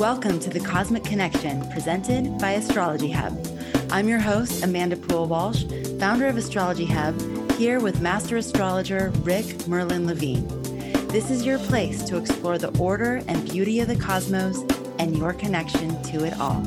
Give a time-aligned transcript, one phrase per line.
[0.00, 3.38] Welcome to the Cosmic Connection presented by Astrology Hub.
[3.90, 5.64] I'm your host, Amanda Poole Walsh,
[5.98, 7.20] founder of Astrology Hub,
[7.58, 10.48] here with master astrologer Rick Merlin Levine.
[11.08, 14.62] This is your place to explore the order and beauty of the cosmos
[14.98, 16.62] and your connection to it all.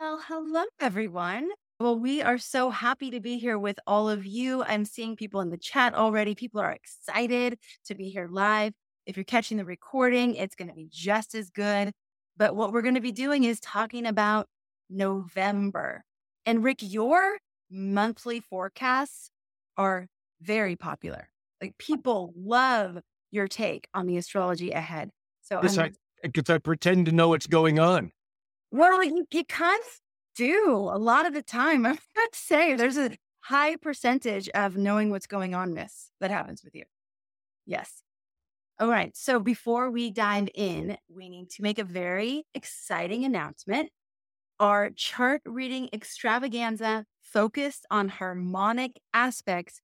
[0.00, 1.50] Well, hello, everyone.
[1.80, 4.64] Well, we are so happy to be here with all of you.
[4.64, 6.34] I'm seeing people in the chat already.
[6.34, 8.72] People are excited to be here live.
[9.06, 11.92] If you're catching the recording, it's going to be just as good.
[12.36, 14.48] But what we're going to be doing is talking about
[14.90, 16.02] November.
[16.44, 17.38] And Rick, your
[17.70, 19.30] monthly forecasts
[19.76, 20.08] are
[20.40, 21.28] very popular.
[21.62, 22.98] Like people love
[23.30, 25.10] your take on the astrology ahead.
[25.42, 25.92] So, because I,
[26.24, 28.10] I, pretend to know what's going on.
[28.72, 30.00] Well, you, you kind of
[30.38, 31.84] do a lot of the time.
[31.86, 36.30] I have to say, there's a high percentage of knowing what's going on miss that
[36.30, 36.84] happens with you.
[37.66, 38.02] Yes.
[38.78, 39.16] All right.
[39.16, 43.90] So before we dive in, we need to make a very exciting announcement.
[44.60, 49.80] Our chart reading extravaganza focused on harmonic aspects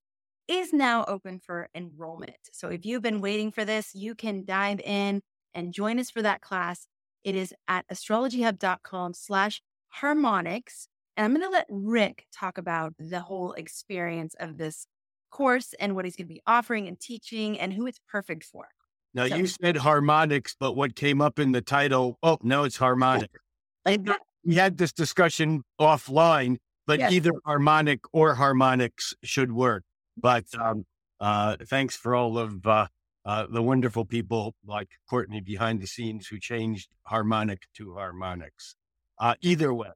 [0.46, 2.36] is now open for enrollment.
[2.52, 5.22] So if you've been waiting for this, you can dive in
[5.54, 6.86] and join us for that class.
[7.24, 9.60] It is at astrologyhub.com slash
[10.00, 10.88] harmonics.
[11.16, 14.86] And I'm going to let Rick talk about the whole experience of this
[15.30, 18.66] course and what he's going to be offering and teaching and who it's perfect for.
[19.14, 22.76] Now, so, you said harmonics, but what came up in the title, oh, no, it's
[22.76, 23.30] harmonic.
[24.44, 27.12] we had this discussion offline, but yes.
[27.12, 29.84] either harmonic or harmonics should work.
[30.16, 30.84] But um,
[31.20, 32.88] uh, thanks for all of uh,
[33.24, 38.74] uh, the wonderful people like Courtney behind the scenes who changed harmonic to harmonics
[39.18, 39.90] uh, either way.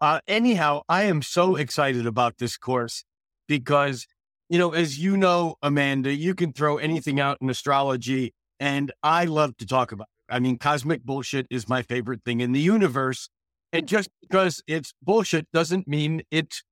[0.00, 3.04] Uh, anyhow, I am so excited about this course
[3.46, 4.06] because,
[4.48, 9.26] you know, as you know, Amanda, you can throw anything out in astrology, and I
[9.26, 10.34] love to talk about it.
[10.34, 13.28] I mean, cosmic bullshit is my favorite thing in the universe.
[13.72, 16.62] And just because it's bullshit doesn't mean it's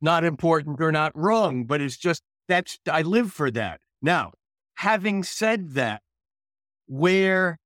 [0.00, 3.80] not important or not wrong, but it's just that's, I live for that.
[4.02, 4.32] Now,
[4.76, 6.02] having said that,
[6.86, 7.58] where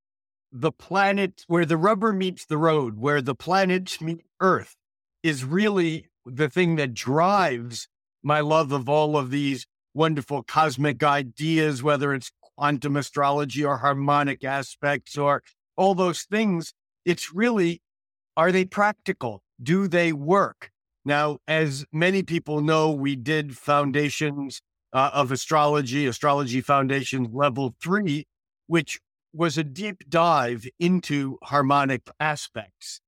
[0.53, 4.77] the planet, where the rubber meets the road, where the planets meet Earth,
[5.23, 7.89] is really the thing that drives
[8.23, 14.45] my love of all of these wonderful cosmic ideas, whether it's quantum astrology or harmonic
[14.45, 15.43] aspects or
[15.77, 16.75] all those things.
[17.05, 17.81] It's really,
[18.37, 19.43] are they practical?
[19.61, 20.71] Do they work?
[21.05, 24.61] Now, as many people know, we did foundations
[24.93, 28.27] uh, of astrology, astrology foundation level three,
[28.67, 29.01] which
[29.33, 33.01] was a deep dive into harmonic aspects.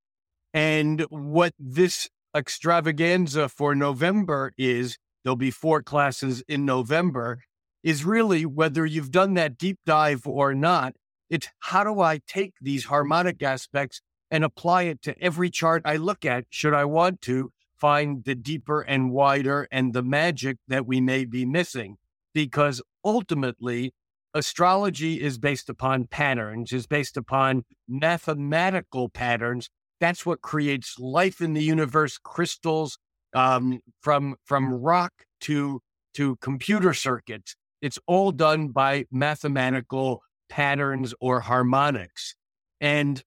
[0.53, 7.41] And what this extravaganza for November is, there'll be four classes in November,
[7.83, 10.95] is really whether you've done that deep dive or not.
[11.29, 15.97] It's how do I take these harmonic aspects and apply it to every chart I
[15.97, 20.87] look at, should I want to find the deeper and wider and the magic that
[20.87, 21.97] we may be missing?
[22.33, 23.93] Because ultimately,
[24.35, 29.71] astrology is based upon patterns, is based upon mathematical patterns.
[30.01, 32.99] That's what creates life in the universe, crystals,
[33.33, 35.13] um, from from rock
[35.43, 35.81] to
[36.15, 37.57] to computer circuits.
[37.81, 42.35] It's all done by mathematical patterns or harmonics.
[42.81, 43.23] And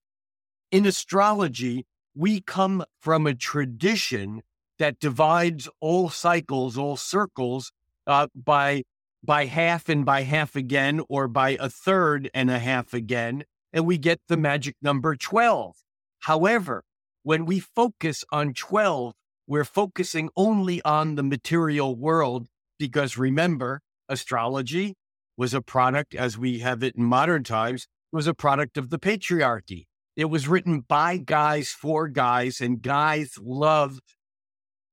[0.70, 4.42] in astrology, we come from a tradition
[4.78, 7.72] that divides all cycles, all circles,
[8.06, 8.82] uh, by
[9.24, 13.86] by half and by half again, or by a third and a half again, and
[13.86, 15.76] we get the magic number 12.
[16.20, 16.84] However,
[17.22, 19.14] when we focus on 12,
[19.46, 24.94] we're focusing only on the material world because remember, astrology
[25.36, 28.98] was a product, as we have it in modern times, was a product of the
[28.98, 29.86] patriarchy.
[30.16, 34.00] It was written by guys for guys, and guys love,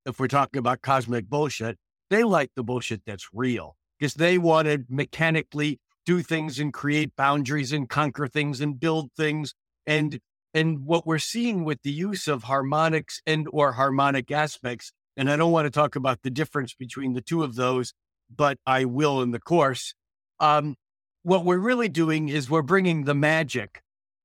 [0.06, 1.78] if we're talking about cosmic bullshit,
[2.10, 7.16] they like the bullshit that's real because they want to mechanically do things and create
[7.16, 9.54] boundaries and conquer things and build things.
[9.86, 10.20] And
[10.54, 15.36] and what we're seeing with the use of harmonics and or harmonic aspects, and I
[15.36, 17.94] don't want to talk about the difference between the two of those,
[18.34, 19.94] but I will in the course.
[20.40, 20.76] Um,
[21.24, 23.82] what we're really doing is we're bringing the magic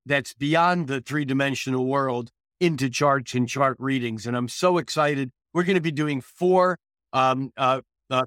[0.06, 2.30] that's beyond the three dimensional world
[2.60, 4.26] into charts and chart readings.
[4.26, 5.30] And I'm so excited.
[5.52, 6.78] We're going to be doing four
[7.12, 7.80] um, uh,
[8.10, 8.26] uh,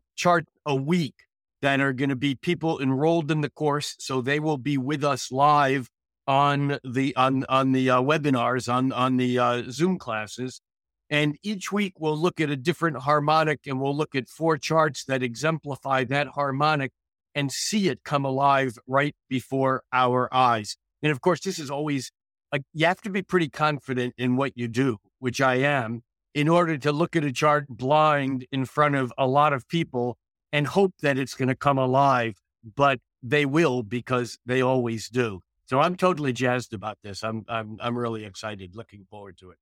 [0.65, 1.15] a week
[1.63, 3.95] that are going to be people enrolled in the course.
[3.97, 5.89] So they will be with us live
[6.27, 10.61] on the on on the uh, webinars on on the uh, Zoom classes.
[11.09, 15.05] And each week we'll look at a different harmonic and we'll look at four charts
[15.05, 16.91] that exemplify that harmonic
[17.33, 20.75] and see it come alive right before our eyes.
[21.01, 22.11] And of course, this is always
[22.51, 26.01] like you have to be pretty confident in what you do, which I am,
[26.33, 30.17] in order to look at a chart blind in front of a lot of people
[30.53, 32.35] and hope that it's going to come alive.
[32.63, 35.41] But they will because they always do.
[35.65, 37.23] So I'm totally jazzed about this.
[37.23, 39.57] I'm I'm I'm really excited, looking forward to it.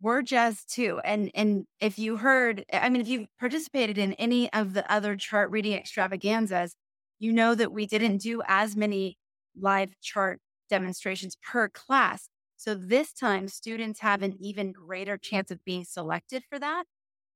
[0.00, 1.00] We're jazzed too.
[1.04, 5.16] And and if you heard, I mean, if you participated in any of the other
[5.16, 6.74] chart reading extravaganzas,
[7.18, 9.18] you know that we didn't do as many
[9.56, 12.28] live chart demonstrations per class.
[12.56, 16.84] So this time students have an even greater chance of being selected for that.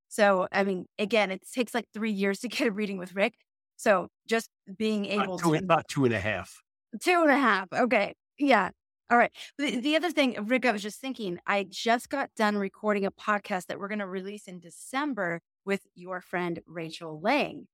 [0.08, 3.34] So, I mean, again, it takes like three years to get a reading with Rick.
[3.76, 5.58] So just being able about two, to.
[5.58, 6.62] About two and a half.
[7.00, 7.68] Two and a half.
[7.72, 8.14] Okay.
[8.38, 8.70] Yeah.
[9.10, 9.30] All right.
[9.56, 13.10] The, the other thing, Rick, I was just thinking, I just got done recording a
[13.10, 17.68] podcast that we're going to release in December with your friend Rachel Lang.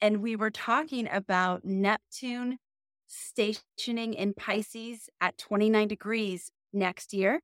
[0.00, 2.58] And we were talking about Neptune
[3.06, 7.40] stationing in Pisces at 29 degrees next year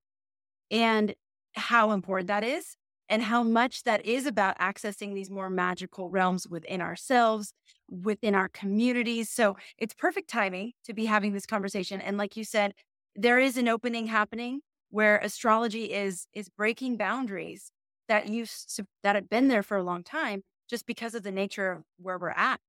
[0.70, 1.14] and
[1.54, 2.76] how important that is
[3.08, 7.52] and how much that is about accessing these more magical realms within ourselves,
[7.88, 9.30] within our communities.
[9.30, 12.00] So it's perfect timing to be having this conversation.
[12.00, 12.74] And like you said,
[13.14, 14.60] there is an opening happening
[14.90, 17.70] where astrology is is breaking boundaries
[18.08, 21.72] that to, that had been there for a long time just because of the nature
[21.72, 22.60] of where we're at.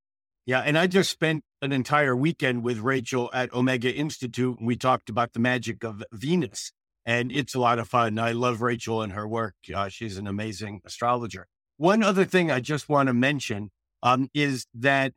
[0.46, 4.78] Yeah, and I just spent an entire weekend with Rachel at Omega Institute, and we
[4.78, 6.72] talked about the magic of Venus,
[7.08, 8.20] and it's a lot of fun.
[8.20, 9.56] I love Rachel and her work.
[9.74, 11.48] Uh, she's an amazing astrologer.
[11.78, 13.72] One other thing I just want to mention
[14.04, 15.14] um, is that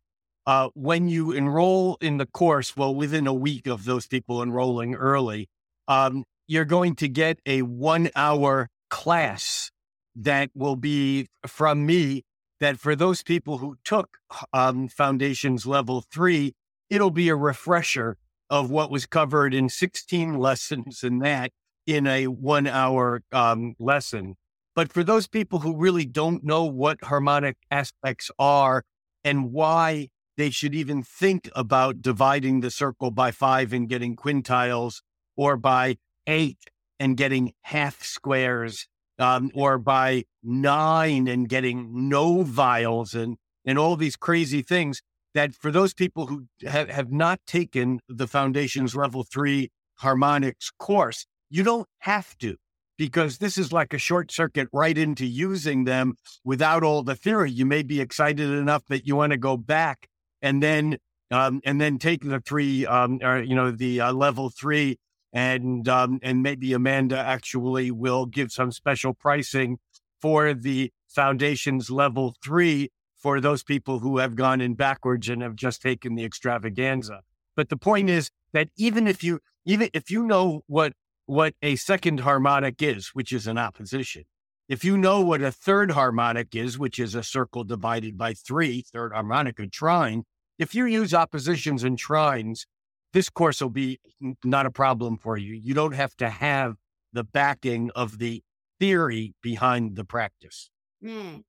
[0.46, 4.94] uh, when you enroll in the course, well, within a week of those people enrolling
[4.94, 5.48] early,
[5.88, 9.72] um, you're going to get a one hour class
[10.14, 12.22] that will be from me
[12.60, 14.18] that for those people who took
[14.52, 16.52] um, foundations level three,
[16.88, 18.16] it'll be a refresher
[18.48, 21.50] of what was covered in 16 lessons in that
[21.86, 24.36] in a one hour um, lesson.
[24.74, 28.84] But for those people who really don't know what harmonic aspects are
[29.24, 35.02] and why they should even think about dividing the circle by five and getting quintiles
[35.36, 35.96] or by
[36.26, 36.58] eight
[36.98, 38.86] and getting half squares
[39.18, 43.36] um, or by nine and getting noviles and,
[43.66, 45.02] and all these crazy things
[45.34, 51.26] that for those people who have, have not taken the foundations level three harmonics course,
[51.50, 52.56] you don't have to
[52.96, 56.14] because this is like a short circuit right into using them
[56.44, 57.50] without all the theory.
[57.50, 60.08] You may be excited enough that you want to go back
[60.42, 60.98] and then
[61.30, 64.98] um, and then take the three, um, or you know, the uh, level three
[65.32, 69.78] and um, and maybe Amanda actually will give some special pricing
[70.20, 75.54] for the foundations level three for those people who have gone in backwards and have
[75.54, 77.20] just taken the extravaganza.
[77.56, 80.92] But the point is that even if you even if you know what
[81.30, 84.24] what a second harmonic is, which is an opposition,
[84.68, 88.82] if you know what a third harmonic is, which is a circle divided by three,
[88.92, 90.24] third harmonic, a trine,
[90.58, 92.66] if you use oppositions and trines
[93.12, 93.98] this course will be
[94.44, 95.54] not a problem for you.
[95.54, 96.76] You don't have to have
[97.12, 98.42] the backing of the
[98.78, 100.70] theory behind the practice.
[101.04, 101.42] Mm.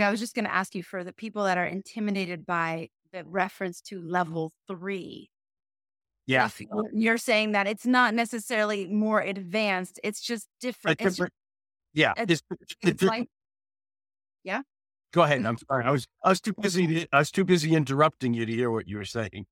[0.00, 3.24] I was just going to ask you for the people that are intimidated by the
[3.24, 5.31] reference to level three.
[6.26, 6.48] Yeah.
[6.92, 11.00] You're saying that it's not necessarily more advanced, it's just different.
[11.00, 11.32] It's different.
[11.32, 12.12] Just, yeah.
[12.16, 13.28] It's, it's, it's like,
[14.44, 14.62] yeah.
[15.12, 15.44] Go ahead.
[15.46, 15.84] I'm sorry.
[15.84, 16.86] I was I was too busy.
[16.86, 19.46] To, I was too busy interrupting you to hear what you were saying.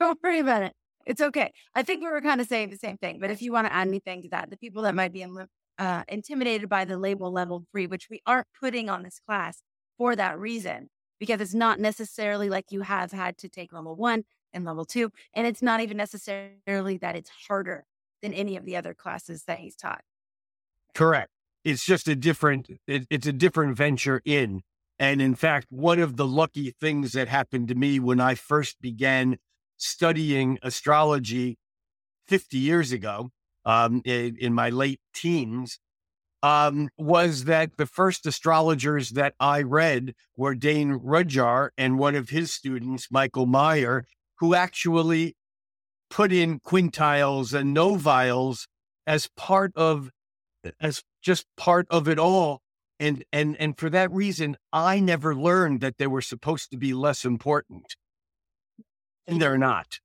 [0.00, 0.72] Don't worry about it.
[1.06, 1.52] It's okay.
[1.74, 3.72] I think we were kind of saying the same thing, but if you want to
[3.72, 5.46] add anything to that, the people that might be in,
[5.78, 9.62] uh, intimidated by the label level three, which we aren't putting on this class
[9.96, 10.88] for that reason,
[11.20, 14.24] because it's not necessarily like you have had to take level one
[14.56, 15.12] and level two.
[15.34, 17.84] And it's not even necessarily that it's harder
[18.22, 20.02] than any of the other classes that he's taught.
[20.94, 21.30] Correct.
[21.62, 24.62] It's just a different, it, it's a different venture in.
[24.98, 28.80] And in fact, one of the lucky things that happened to me when I first
[28.80, 29.38] began
[29.76, 31.58] studying astrology
[32.26, 33.30] 50 years ago
[33.66, 35.78] um, in, in, my late teens
[36.42, 42.30] um, was that the first astrologers that I read were Dane Rudhyar and one of
[42.30, 44.04] his students, Michael Meyer,
[44.38, 45.34] who actually
[46.10, 48.66] put in quintiles and noviles
[49.06, 50.10] as part of
[50.80, 52.60] as just part of it all
[52.98, 56.92] and and and for that reason i never learned that they were supposed to be
[56.92, 57.96] less important
[59.26, 59.98] and they're not.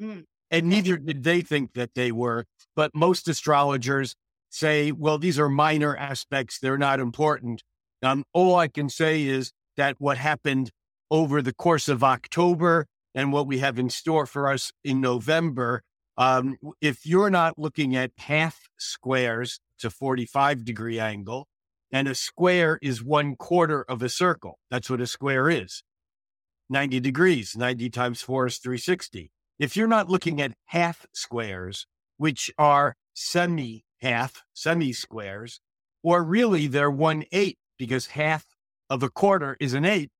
[0.00, 0.24] Mm.
[0.50, 2.46] And neither did they think that they were.
[2.74, 4.14] But most astrologers
[4.50, 7.62] say, well, these are minor aspects, they're not important.
[8.02, 10.70] Um, all I can say is that what happened
[11.10, 15.82] over the course of October and what we have in store for us in November.
[16.16, 21.48] Um, if you're not looking at half squares to 45 degree angle,
[21.90, 24.58] and a square is one quarter of a circle.
[24.70, 25.82] That's what a square is.
[26.68, 29.30] 90 degrees, 90 times four is 360.
[29.58, 31.86] If you're not looking at half squares,
[32.18, 35.60] which are semi half, semi squares,
[36.02, 38.44] or really they're one eighth because half
[38.90, 40.10] of a quarter is an eighth,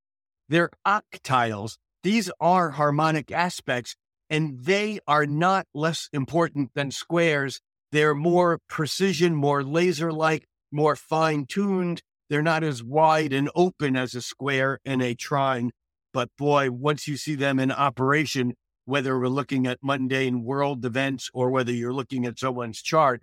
[0.48, 1.76] they're octiles.
[2.08, 3.94] These are harmonic aspects
[4.30, 7.60] and they are not less important than squares.
[7.92, 12.00] They're more precision, more laser like, more fine tuned.
[12.30, 15.70] They're not as wide and open as a square and a trine.
[16.14, 18.54] But boy, once you see them in operation,
[18.86, 23.20] whether we're looking at mundane world events or whether you're looking at someone's chart,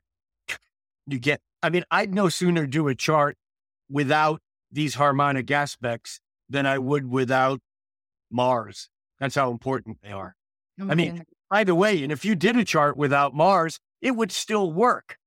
[1.07, 3.35] you get, I mean, I'd no sooner do a chart
[3.89, 7.61] without these harmonic aspects than I would without
[8.35, 8.89] Mars.
[9.19, 10.35] That's how important they are.
[10.79, 10.91] Okay.
[10.91, 14.31] I mean, by the way, and if you did a chart without Mars, it would
[14.31, 15.17] still work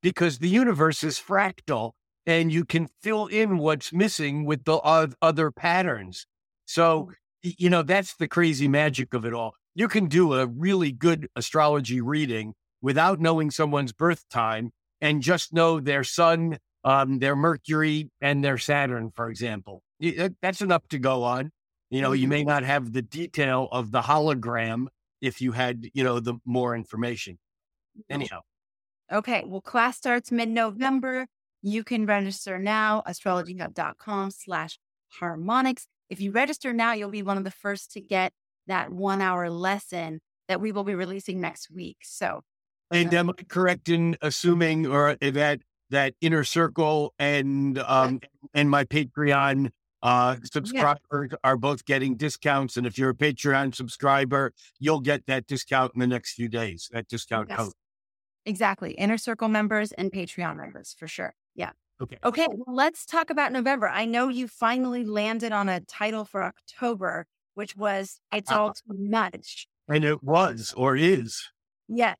[0.00, 1.92] because the universe is fractal
[2.24, 4.76] and you can fill in what's missing with the
[5.20, 6.26] other patterns.
[6.66, 7.10] So,
[7.42, 9.54] you know, that's the crazy magic of it all.
[9.74, 15.52] You can do a really good astrology reading without knowing someone's birth time and just
[15.52, 19.82] know their sun, um, their Mercury, and their Saturn, for example.
[20.40, 21.50] That's enough to go on.
[21.92, 22.48] You know, you may mm-hmm.
[22.48, 24.86] not have the detail of the hologram
[25.20, 27.38] if you had, you know, the more information.
[28.08, 28.40] Anyhow.
[29.12, 29.44] Okay.
[29.46, 31.26] Well, class starts mid-November.
[31.60, 34.78] You can register now, astrologyhub.com slash
[35.20, 35.86] harmonics.
[36.08, 38.32] If you register now, you'll be one of the first to get
[38.66, 41.98] that one hour lesson that we will be releasing next week.
[42.02, 42.40] So,
[42.90, 48.20] and am I correct in assuming or that that inner circle and um
[48.54, 49.70] and my Patreon
[50.02, 51.36] uh subscribers yeah.
[51.44, 52.76] are both getting discounts?
[52.76, 56.88] And if you're a Patreon subscriber, you'll get that discount in the next few days.
[56.92, 57.58] That discount yes.
[57.58, 57.72] code.
[58.44, 58.92] Exactly.
[58.92, 61.34] Inner Circle members and Patreon members for sure.
[61.54, 61.70] Yeah.
[62.00, 62.18] Okay.
[62.24, 62.48] Okay.
[62.50, 63.88] Well, let's talk about November.
[63.88, 68.72] I know you finally landed on a title for October, which was It's uh, All
[68.72, 69.68] Too Much.
[69.88, 71.50] And it was or is.
[71.88, 72.16] Yes.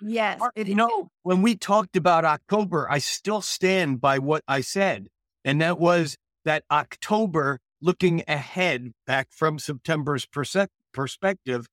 [0.00, 0.40] Yes.
[0.56, 5.08] you know, when we talked about October, I still stand by what I said.
[5.44, 11.66] And that was that October, looking ahead back from September's perse- perspective,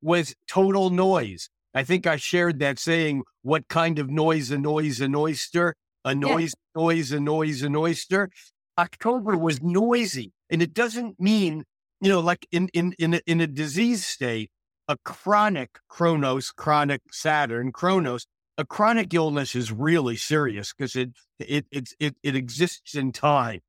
[0.00, 1.50] was total noise.
[1.74, 5.74] I think I shared that saying, what kind of noise annoys an oyster?
[6.04, 6.82] A noise, yeah.
[6.82, 8.30] noise, a noise, an oyster.
[8.78, 10.32] October was noisy.
[10.48, 11.64] And it doesn't mean,
[12.00, 14.50] you know, like in, in, in, a, in a disease state,
[14.88, 21.66] a chronic Chronos, chronic Saturn, Chronos, a chronic illness is really serious because it, it,
[21.70, 23.60] it, it, it exists in time.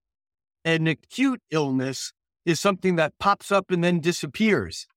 [0.63, 2.13] An acute illness
[2.45, 4.87] is something that pops up and then disappears.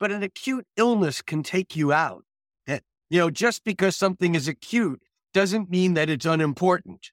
[0.00, 2.24] But an acute illness can take you out.
[2.66, 5.02] Eh, you know, just because something is acute
[5.34, 7.10] doesn't mean that it's unimportant.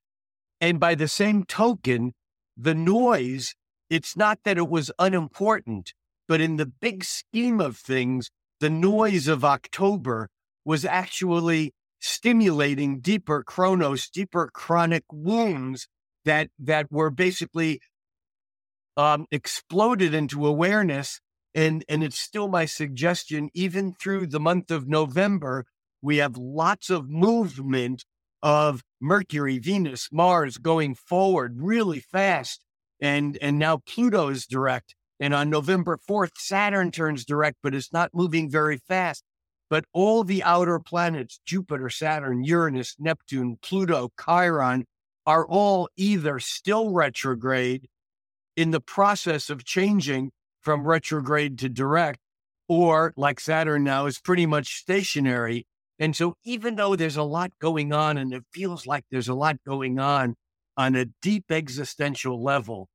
[0.62, 2.14] And by the same token,
[2.58, 3.56] the noise,
[3.90, 5.94] it's not that it was unimportant,
[6.28, 8.30] but in the big scheme of things,
[8.60, 10.30] the noise of October
[10.66, 15.88] was actually stimulating deeper chronos, deeper chronic wounds
[16.26, 17.82] that that were basically
[19.00, 21.22] um, exploded into awareness.
[21.56, 25.66] And and it's still my suggestion, even through the month of November,
[26.02, 28.04] we have lots of movement
[28.44, 32.66] of Mercury, Venus, Mars going forward really fast.
[33.02, 34.96] And, and now Pluto is direct.
[35.20, 39.24] And on November 4th, Saturn turns direct, but it's not moving very fast.
[39.70, 44.86] But all the outer planets, Jupiter, Saturn, Uranus, Neptune, Pluto, Chiron,
[45.26, 47.88] are all either still retrograde
[48.60, 52.20] in the process of changing from retrograde to direct,
[52.68, 55.66] or like Saturn now is pretty much stationary
[56.00, 59.34] and so, even though there's a lot going on and it feels like there's a
[59.34, 60.36] lot going on
[60.78, 62.88] on a deep existential level,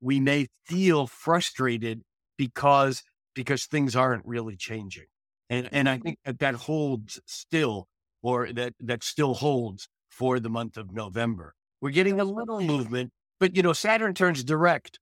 [0.00, 2.02] we may feel frustrated
[2.36, 3.02] because
[3.34, 5.06] because things aren't really changing.
[5.48, 7.88] And and I think that that holds still,
[8.22, 11.54] or that that still holds for the month of November.
[11.80, 14.98] We're getting a little movement, but you know, Saturn turns direct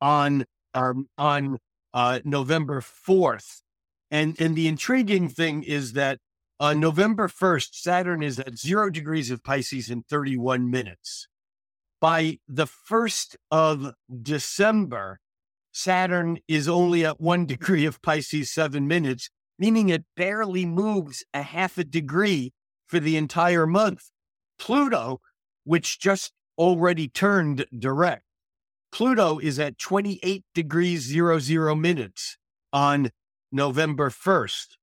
[0.00, 1.58] on um, on
[1.92, 3.62] uh, November fourth,
[4.10, 6.18] and and the intriguing thing is that
[6.60, 11.26] on November 1st, Saturn is at zero degrees of Pisces in 31 minutes.
[12.02, 15.20] By the 1st of December,
[15.72, 21.40] Saturn is only at one degree of Pisces, seven minutes, meaning it barely moves a
[21.40, 22.52] half a degree
[22.86, 24.10] for the entire month.
[24.58, 25.22] Pluto,
[25.64, 28.24] which just already turned direct,
[28.92, 32.36] Pluto is at 28 degrees zero zero minutes
[32.72, 33.10] on
[33.52, 34.76] November 1st.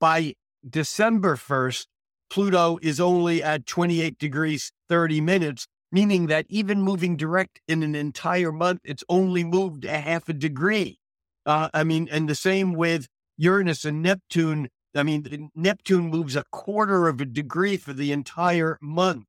[0.00, 0.34] By
[0.68, 1.86] December 1st,
[2.28, 7.94] Pluto is only at 28 degrees 30 minutes, meaning that even moving direct in an
[7.94, 10.98] entire month, it's only moved a half a degree.
[11.44, 14.68] Uh, I mean, and the same with Uranus and Neptune.
[14.94, 19.26] I mean, Neptune moves a quarter of a degree for the entire month.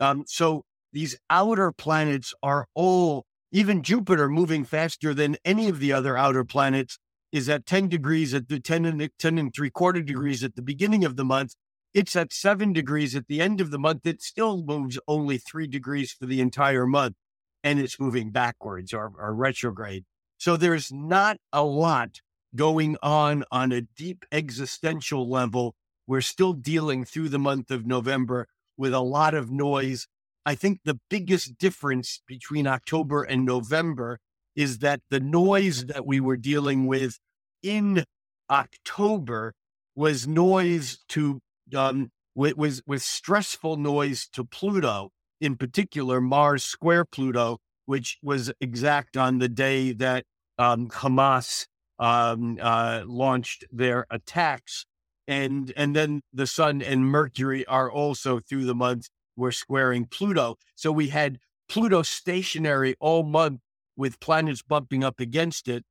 [0.00, 0.62] Um, so
[0.92, 6.44] these outer planets are all, even Jupiter moving faster than any of the other outer
[6.44, 6.98] planets
[7.32, 10.62] is at 10 degrees at the 10 and 10 and three quarter degrees at the
[10.62, 11.54] beginning of the month.
[11.94, 14.06] It's at seven degrees at the end of the month.
[14.06, 17.16] It still moves only three degrees for the entire month
[17.64, 20.04] and it's moving backwards or, or retrograde.
[20.38, 22.20] So there's not a lot
[22.54, 25.74] going on on a deep existential level.
[26.06, 30.06] We're still dealing through the month of November with a lot of noise.
[30.48, 34.18] I think the biggest difference between October and November
[34.56, 37.18] is that the noise that we were dealing with
[37.62, 38.04] in
[38.48, 39.52] October
[39.94, 41.40] was noise to
[41.76, 49.18] um, was was stressful noise to Pluto, in particular Mars square Pluto, which was exact
[49.18, 50.24] on the day that
[50.56, 51.66] um, Hamas
[51.98, 54.86] um, uh, launched their attacks,
[55.26, 60.56] and and then the Sun and Mercury are also through the month were squaring Pluto.
[60.74, 63.60] So we had Pluto stationary all month
[63.96, 65.84] with planets bumping up against it,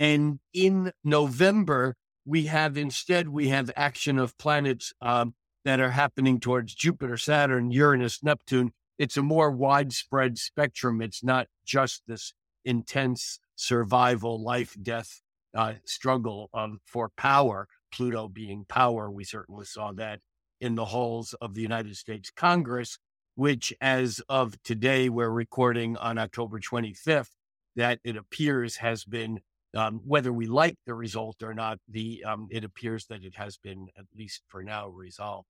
[0.00, 6.40] and in November we have instead we have action of planets um, that are happening
[6.40, 8.72] towards Jupiter, Saturn, Uranus, Neptune.
[8.98, 11.00] It's a more widespread spectrum.
[11.02, 15.20] It's not just this intense survival, life, death
[15.54, 17.68] uh, struggle um, for power.
[17.92, 20.20] Pluto being power, we certainly saw that
[20.62, 22.98] in the halls of the United States Congress,
[23.34, 27.30] which, as of today, we're recording on October 25th,
[27.76, 29.40] that it appears has been
[29.74, 33.56] um, whether we like the result or not, the um, it appears that it has
[33.56, 35.48] been at least for now resolved.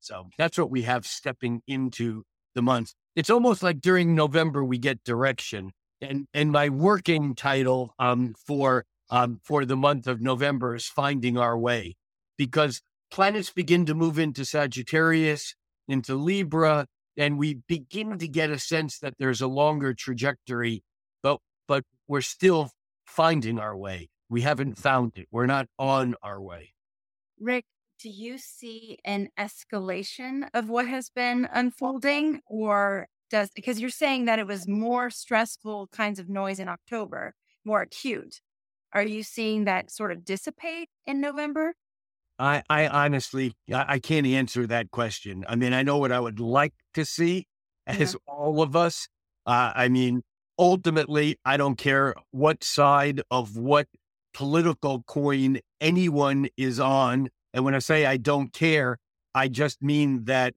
[0.00, 2.92] So that's what we have stepping into the month.
[3.16, 8.84] It's almost like during November we get direction, and and my working title um, for
[9.10, 11.96] um, for the month of November is finding our way,
[12.36, 12.82] because
[13.12, 15.54] planets begin to move into Sagittarius,
[15.86, 20.82] into Libra, and we begin to get a sense that there's a longer trajectory,
[21.22, 22.70] but but we're still
[23.04, 24.08] finding our way.
[24.28, 25.28] We haven't found it.
[25.30, 26.72] We're not on our way.
[27.38, 27.66] Rick,
[28.00, 34.24] do you see an escalation of what has been unfolding or does because you're saying
[34.24, 38.40] that it was more stressful kinds of noise in October, more acute.
[38.92, 41.74] Are you seeing that sort of dissipate in November?
[42.42, 45.44] I, I honestly, I, I can't answer that question.
[45.48, 47.46] I mean, I know what I would like to see
[47.86, 48.18] as yeah.
[48.26, 49.08] all of us.
[49.46, 50.22] Uh, I mean,
[50.58, 53.86] ultimately, I don't care what side of what
[54.34, 57.28] political coin anyone is on.
[57.54, 58.98] And when I say I don't care,
[59.32, 60.54] I just mean that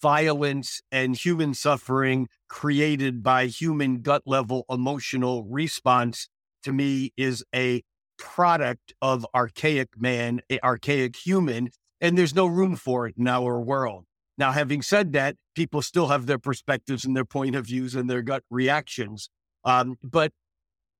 [0.00, 6.30] violence and human suffering created by human gut level emotional response
[6.62, 7.82] to me is a
[8.18, 14.04] product of archaic man, archaic human, and there's no room for it in our world.
[14.38, 18.08] Now, having said that, people still have their perspectives and their point of views and
[18.08, 19.30] their gut reactions.
[19.64, 20.32] Um, but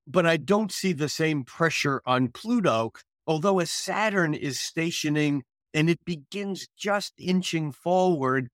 [0.07, 2.93] but I don't see the same pressure on Pluto,
[3.27, 5.43] although as Saturn is stationing
[5.75, 8.49] and it begins just inching forward,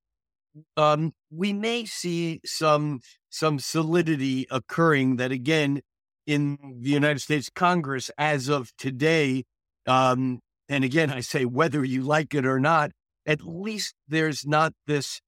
[0.77, 5.83] um, we may see some some solidity occurring that again
[6.27, 9.45] in the United States Congress as of today.
[9.87, 12.93] Um, and again, I say whether you like it or not,
[13.27, 15.21] at least there's not this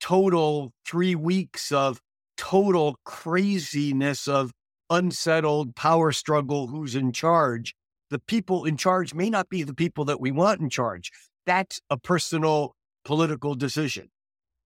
[0.00, 2.00] total three weeks of
[2.36, 4.52] total craziness of
[4.90, 7.74] unsettled power struggle who's in charge.
[8.10, 11.10] The people in charge may not be the people that we want in charge.
[11.46, 14.10] That's a personal political decision.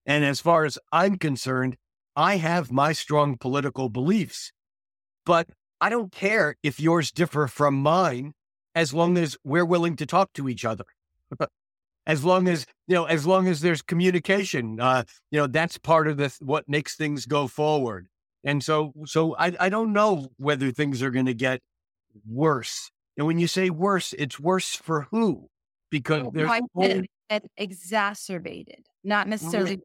[0.05, 1.77] And as far as I'm concerned,
[2.15, 4.51] I have my strong political beliefs,
[5.25, 5.47] but
[5.79, 8.33] I don't care if yours differ from mine
[8.73, 10.85] as long as we're willing to talk to each other.
[12.07, 16.07] as long as you know as long as there's communication uh you know that's part
[16.07, 18.07] of the what makes things go forward.
[18.43, 21.61] And so so i i don't know whether things are going to get
[22.27, 22.89] worse.
[23.17, 25.49] And when you say worse it's worse for who?
[25.91, 27.01] Because well, there's whole...
[27.57, 29.79] exacerbated not necessarily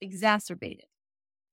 [0.00, 0.84] exacerbated.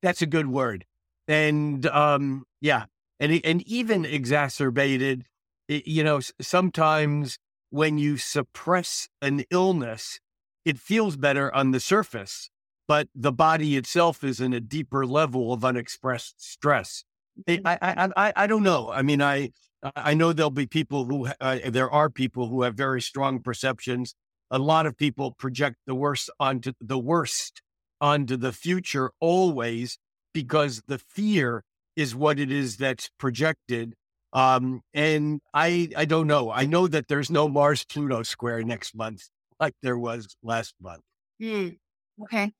[0.01, 0.85] That's a good word.
[1.27, 2.85] And um yeah
[3.19, 5.25] and and even exacerbated
[5.67, 7.37] you know sometimes
[7.69, 10.19] when you suppress an illness,
[10.65, 12.49] it feels better on the surface,
[12.87, 17.03] but the body itself is in a deeper level of unexpressed stress.
[17.47, 18.89] I, I, I, I don't know.
[18.91, 19.51] I mean, I,
[19.95, 24.15] I know there'll be people who, uh, there are people who have very strong perceptions.
[24.51, 27.61] A lot of people project the worst onto the worst
[28.01, 29.97] onto the future always
[30.33, 31.63] because the fear
[31.99, 33.93] is what it is that's projected.
[34.33, 36.51] Um, and I, I don't know.
[36.51, 39.23] I know that there's no Mars Pluto square next month
[39.59, 41.01] like there was last month.
[41.41, 41.77] Mm,
[42.23, 42.53] okay.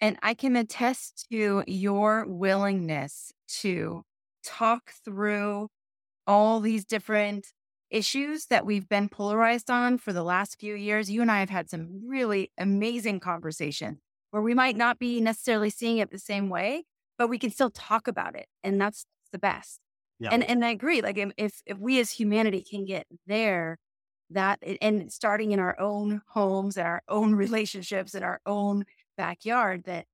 [0.00, 4.04] And I can attest to your willingness to
[4.44, 5.68] talk through
[6.26, 7.48] all these different
[7.90, 11.10] issues that we've been polarized on for the last few years.
[11.10, 15.70] You and I have had some really amazing conversation where we might not be necessarily
[15.70, 16.84] seeing it the same way,
[17.20, 18.46] but we can still talk about it.
[18.64, 19.78] And that's the best.
[20.18, 20.30] Yeah.
[20.32, 21.02] And and I agree.
[21.02, 23.78] Like if if we as humanity can get there,
[24.30, 28.84] that and starting in our own homes and our own relationships and our own
[29.18, 30.06] backyard, that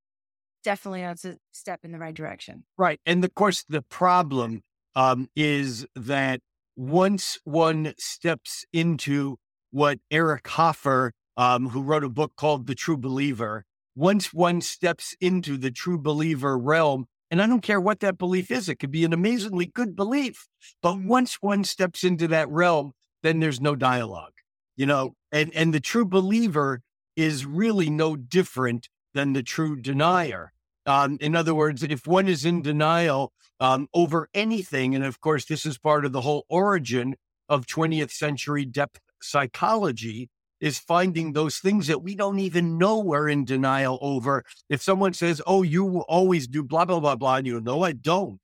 [0.64, 2.64] definitely that's a step in the right direction.
[2.76, 3.00] Right.
[3.06, 4.62] And of course the problem
[4.96, 6.40] um, is that
[6.74, 9.36] once one steps into
[9.70, 13.64] what Eric Hoffer, um, who wrote a book called The True Believer,
[13.96, 18.50] once one steps into the true believer realm, and I don't care what that belief
[18.50, 20.46] is, it could be an amazingly good belief.
[20.82, 24.34] But once one steps into that realm, then there's no dialogue,
[24.76, 26.82] you know, and, and the true believer
[27.16, 30.52] is really no different than the true denier.
[30.84, 35.46] Um, in other words, if one is in denial um, over anything, and of course,
[35.46, 37.16] this is part of the whole origin
[37.48, 40.28] of 20th century depth psychology,
[40.60, 44.44] is finding those things that we don't even know we're in denial over.
[44.68, 47.92] If someone says, Oh, you always do blah, blah, blah, blah, and you know, I
[47.92, 48.40] don't.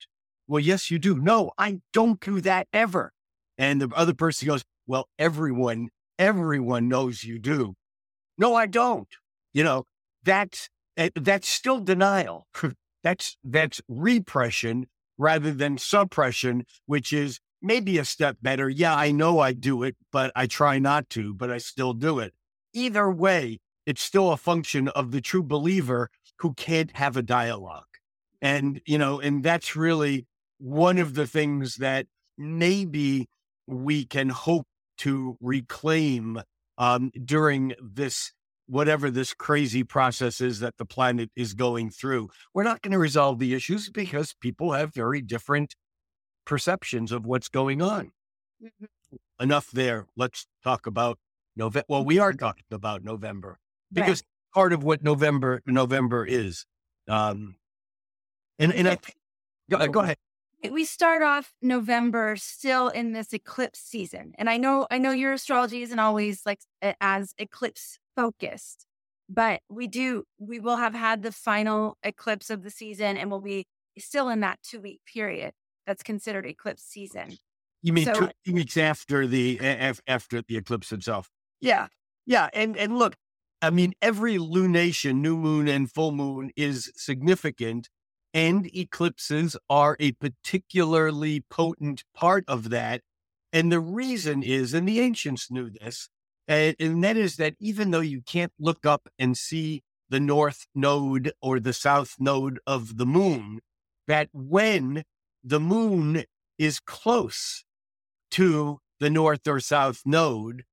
[0.46, 1.18] Well, yes, you do.
[1.18, 3.12] No, I don't do that ever.
[3.56, 7.74] And the other person goes, Well, everyone, everyone knows you do.
[8.38, 9.08] No, I don't.
[9.52, 9.84] You know,
[10.24, 12.46] that's Eh, that's still denial.
[13.02, 14.86] that's that's repression
[15.18, 18.68] rather than suppression, which is maybe a step better.
[18.68, 22.18] Yeah, I know I do it, but I try not to, but I still do
[22.18, 22.34] it.
[22.74, 27.84] Either way, it's still a function of the true believer who can't have a dialogue.
[28.40, 30.26] And, you know, and that's really
[30.58, 33.28] one of the things that maybe
[33.66, 34.66] we can hope
[34.98, 36.42] to reclaim
[36.78, 38.32] um, during this
[38.66, 42.30] whatever this crazy process is that the planet is going through.
[42.54, 45.74] We're not going to resolve the issues because people have very different
[46.44, 48.12] perceptions of what's going on.
[48.62, 48.86] Mm-hmm.
[49.40, 50.06] Enough there.
[50.16, 51.18] Let's talk about
[51.56, 51.86] November.
[51.88, 53.58] Well, we are talking about November
[53.92, 54.54] because right.
[54.54, 56.64] part of what November November is.
[57.08, 57.56] Um,
[58.58, 58.98] and and I,
[59.68, 60.16] go, go ahead
[60.70, 64.32] we start off November still in this eclipse season.
[64.38, 66.60] And I know I know your astrology isn't always like
[67.00, 68.86] as eclipse focused,
[69.28, 73.40] but we do we will have had the final eclipse of the season and we'll
[73.40, 73.66] be
[73.98, 75.52] still in that 2 week period
[75.86, 77.38] that's considered eclipse season.
[77.82, 79.60] You mean so, two weeks after the
[80.06, 81.30] after the eclipse itself?
[81.60, 81.88] Yeah.
[82.26, 83.16] Yeah, and and look,
[83.60, 87.88] I mean every lunation, new moon and full moon is significant
[88.34, 93.02] and eclipses are a particularly potent part of that.
[93.52, 96.08] And the reason is, and the ancients knew this,
[96.48, 100.66] and, and, that is that even though you can't look up and see the north
[100.74, 103.60] node or the south node of the moon,
[104.08, 105.04] that when
[105.44, 106.24] the moon
[106.58, 107.64] is close
[108.30, 110.64] to the north or south node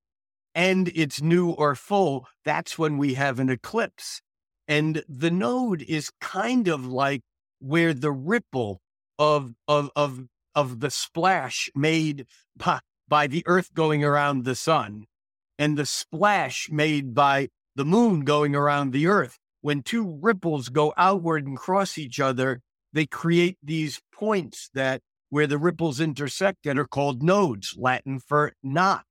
[0.56, 4.22] and it's new or full, that's when we have an eclipse.
[4.68, 7.22] And the node is kind of like
[7.60, 8.82] where the ripple
[9.18, 15.06] of of of of the splash made by, by the earth going around the sun
[15.58, 20.94] and the splash made by the moon going around the earth when two ripples go
[20.98, 22.62] outward and cross each other
[22.94, 28.54] they create these points that where the ripples intersect that are called nodes latin for
[28.64, 29.06] knot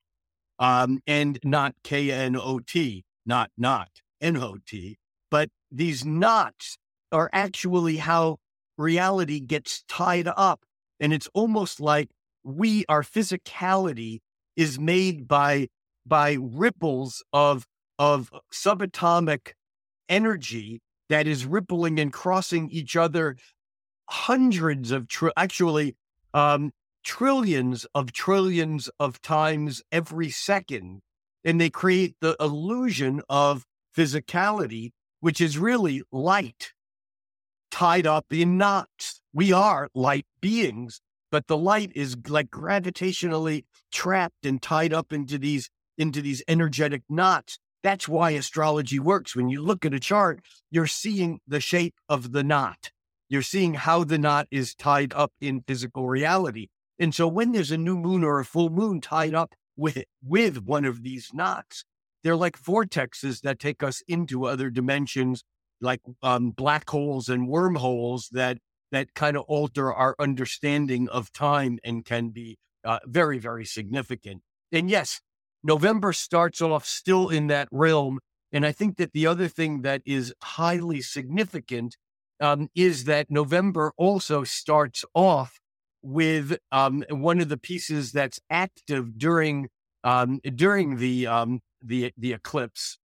[0.58, 3.88] um, and not k-n-o-t not not
[4.20, 4.98] n-o-t
[5.30, 6.78] but these knots
[7.12, 8.38] are actually how
[8.76, 10.60] reality gets tied up.
[11.00, 12.08] And it's almost like
[12.44, 14.18] we, our physicality
[14.56, 15.68] is made by,
[16.06, 17.66] by ripples of,
[17.98, 19.52] of subatomic
[20.08, 23.36] energy that is rippling and crossing each other
[24.08, 25.96] hundreds of, tr- actually,
[26.34, 26.72] um,
[27.04, 31.00] trillions of trillions of times every second.
[31.44, 33.64] And they create the illusion of
[33.96, 36.72] physicality, which is really light
[37.70, 39.20] tied up in knots.
[39.32, 45.38] We are light beings, but the light is like gravitationally trapped and tied up into
[45.38, 47.58] these into these energetic knots.
[47.82, 49.34] That's why astrology works.
[49.34, 50.40] When you look at a chart,
[50.70, 52.90] you're seeing the shape of the knot.
[53.28, 56.68] You're seeing how the knot is tied up in physical reality.
[56.98, 60.08] And so when there's a new moon or a full moon tied up with it,
[60.22, 61.84] with one of these knots,
[62.22, 65.44] they're like vortexes that take us into other dimensions,
[65.80, 68.58] like um, black holes and wormholes that
[68.90, 74.40] that kind of alter our understanding of time and can be uh, very, very significant.
[74.72, 75.20] And yes,
[75.62, 78.18] November starts off still in that realm.
[78.50, 81.96] And I think that the other thing that is highly significant
[82.40, 85.60] um, is that November also starts off
[86.02, 89.68] with um, one of the pieces that's active during
[90.04, 92.98] um, during the um, the the eclipse,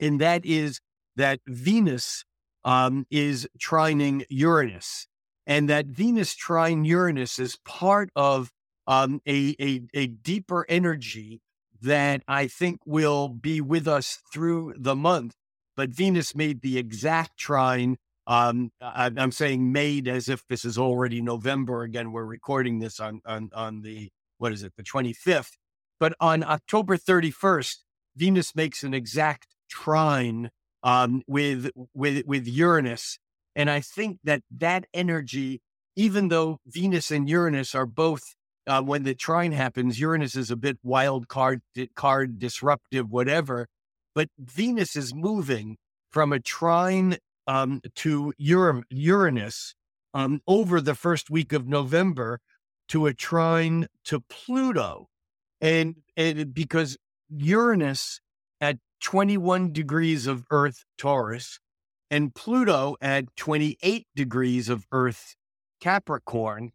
[0.00, 0.80] and that is
[1.16, 2.24] that Venus
[2.64, 5.06] um, is trining Uranus,
[5.46, 8.50] and that Venus trine Uranus is part of
[8.86, 11.40] um, a, a a deeper energy
[11.80, 15.34] that I think will be with us through the month.
[15.76, 17.96] But Venus made the exact trine.
[18.26, 21.82] Um, I, am saying made as if this is already November.
[21.82, 25.52] Again, we're recording this on on on the what is it, the 25th.
[25.98, 27.76] But on October 31st,
[28.16, 30.50] Venus makes an exact trine
[30.82, 33.18] um, with with with Uranus,
[33.54, 35.60] and I think that that energy,
[35.94, 38.22] even though Venus and Uranus are both
[38.66, 41.62] uh, when the trine happens, Uranus is a bit wild card,
[41.94, 43.68] card disruptive, whatever.
[44.14, 45.76] But Venus is moving
[46.10, 49.74] from a trine um, to Uranus
[50.14, 52.40] um, over the first week of November
[52.88, 55.08] to a trine to Pluto.
[55.60, 56.96] And, and because
[57.28, 58.20] Uranus
[58.60, 61.58] at 21 degrees of Earth Taurus
[62.10, 65.36] and Pluto at 28 degrees of Earth
[65.80, 66.72] Capricorn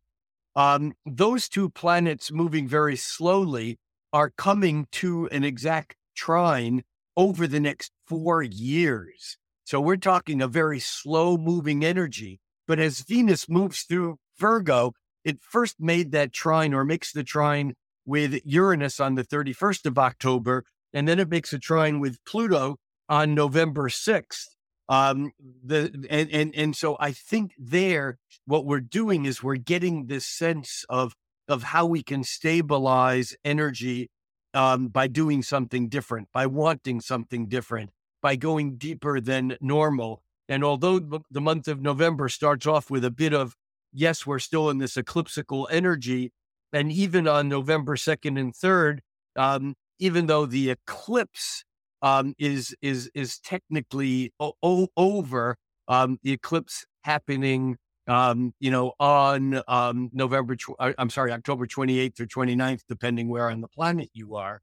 [0.56, 3.80] um, those two planets moving very slowly
[4.12, 6.84] are coming to an exact trine
[7.16, 9.38] over the next four years.
[9.72, 12.42] So we're talking a very slow moving energy.
[12.68, 14.92] But as Venus moves through Virgo,
[15.24, 19.98] it first made that trine or makes the trine with Uranus on the 31st of
[19.98, 24.48] October, and then it makes a trine with Pluto on November 6th.
[24.90, 25.32] Um,
[25.64, 30.26] the and, and and so I think there what we're doing is we're getting this
[30.26, 31.14] sense of
[31.48, 34.10] of how we can stabilize energy
[34.54, 40.22] um, by doing something different, by wanting something different, by going deeper than normal.
[40.50, 43.56] And although the month of November starts off with a bit of
[43.94, 46.32] yes, we're still in this eclipsical energy,
[46.74, 49.02] and even on November second and third,
[49.36, 51.64] um, even though the eclipse
[52.02, 55.58] um, is is is technically o- o- over.
[55.88, 60.56] Um, the eclipse happening, um, you know, on um, November.
[60.56, 64.62] Tw- uh, I'm sorry, October 28th or 29th, depending where on the planet you are.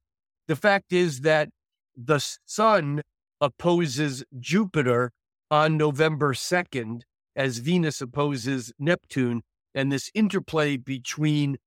[0.49, 1.51] The fact is that
[1.97, 3.03] the sun
[3.40, 5.12] opposes Jupiter
[5.51, 7.03] on November 2nd,
[7.37, 9.42] as Venus opposes Neptune,
[9.74, 11.59] and this interplay between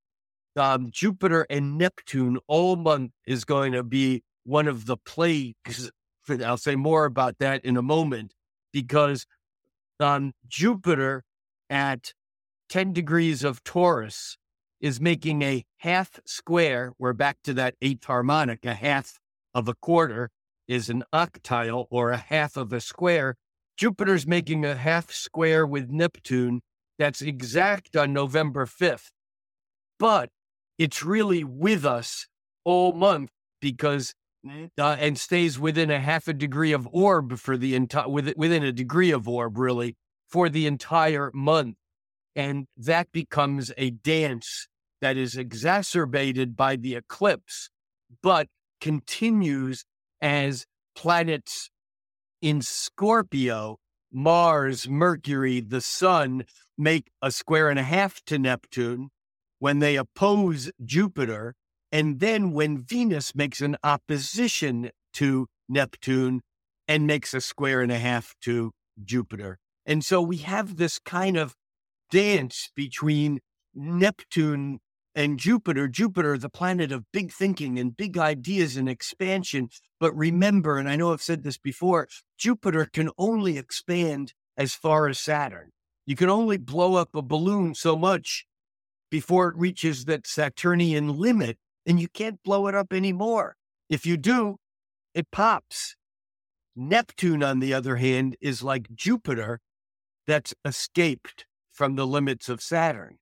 [0.55, 5.91] um, Jupiter and Neptune all month is going to be one of the plagues.
[6.43, 8.33] I'll say more about that in a moment
[8.73, 9.25] because
[9.99, 11.23] um, Jupiter
[11.69, 12.13] at
[12.69, 14.37] 10 degrees of Taurus
[14.79, 16.93] is making a half square.
[16.97, 18.65] We're back to that eighth harmonic.
[18.65, 19.19] A half
[19.53, 20.29] of a quarter
[20.71, 23.35] is an octile or a half of a square.
[23.75, 26.61] Jupiter's making a half square with Neptune
[26.97, 29.09] that's exact on November 5th.
[29.99, 30.29] But
[30.77, 32.27] it's really with us
[32.63, 34.13] all month because
[34.45, 38.71] uh, and stays within a half a degree of orb for the entire within a
[38.71, 39.95] degree of orb really
[40.27, 41.75] for the entire month
[42.35, 44.67] and that becomes a dance
[44.99, 47.69] that is exacerbated by the eclipse
[48.23, 48.47] but
[48.79, 49.85] continues
[50.21, 51.69] as planets
[52.41, 53.77] in scorpio
[54.11, 56.43] mars mercury the sun
[56.77, 59.09] make a square and a half to neptune
[59.59, 61.55] when they oppose jupiter
[61.91, 66.41] and then when Venus makes an opposition to Neptune
[66.87, 68.71] and makes a square and a half to
[69.03, 69.59] Jupiter.
[69.85, 71.55] And so we have this kind of
[72.09, 73.39] dance between
[73.73, 74.79] Neptune
[75.15, 75.87] and Jupiter.
[75.87, 79.69] Jupiter, the planet of big thinking and big ideas and expansion.
[79.99, 85.07] But remember, and I know I've said this before, Jupiter can only expand as far
[85.07, 85.71] as Saturn.
[86.05, 88.45] You can only blow up a balloon so much
[89.09, 93.55] before it reaches that Saturnian limit and you can't blow it up anymore.
[93.89, 94.57] If you do,
[95.13, 95.95] it pops.
[96.75, 99.59] Neptune, on the other hand, is like Jupiter
[100.25, 103.17] that's escaped from the limits of Saturn,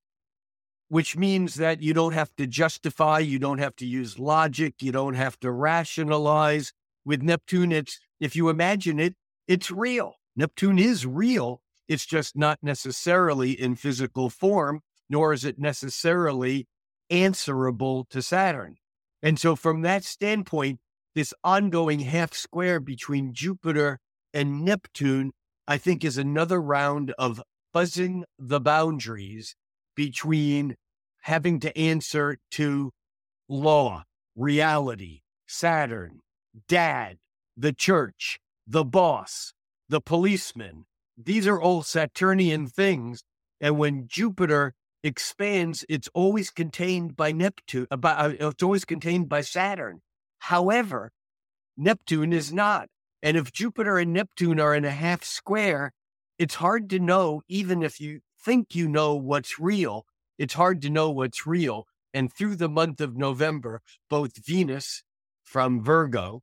[0.90, 4.92] which means that you don't have to justify, you don't have to use logic, you
[4.92, 6.74] don't have to rationalize.
[7.06, 9.16] With Neptune, it's if you imagine it,
[9.48, 10.16] it's real.
[10.36, 11.62] Neptune is real.
[11.88, 16.68] It's just not necessarily in physical form, nor is it necessarily
[17.10, 18.76] answerable to Saturn.
[19.22, 20.80] And so, from that standpoint,
[21.16, 24.00] this ongoing half square between Jupiter
[24.34, 25.32] and Neptune,
[25.68, 27.42] I think, is another round of
[27.74, 29.56] buzzing the boundaries
[30.00, 30.78] between
[31.24, 32.90] having to answer to
[33.50, 34.02] law,
[34.34, 36.22] reality, Saturn,
[36.70, 37.18] dad,
[37.58, 39.52] the church, the boss,
[39.90, 40.86] the policeman.
[41.18, 43.24] These are all Saturnian things.
[43.60, 49.28] And when Jupiter expands, it's always contained by Neptune, uh, by, uh, it's always contained
[49.28, 50.00] by Saturn.
[50.38, 51.12] However,
[51.76, 52.88] Neptune is not.
[53.22, 55.92] And if Jupiter and Neptune are in a half square,
[56.38, 60.06] it's hard to know, even if you think you know what's real,
[60.38, 61.86] it's hard to know what's real.
[62.14, 65.04] And through the month of November, both Venus
[65.44, 66.42] from Virgo,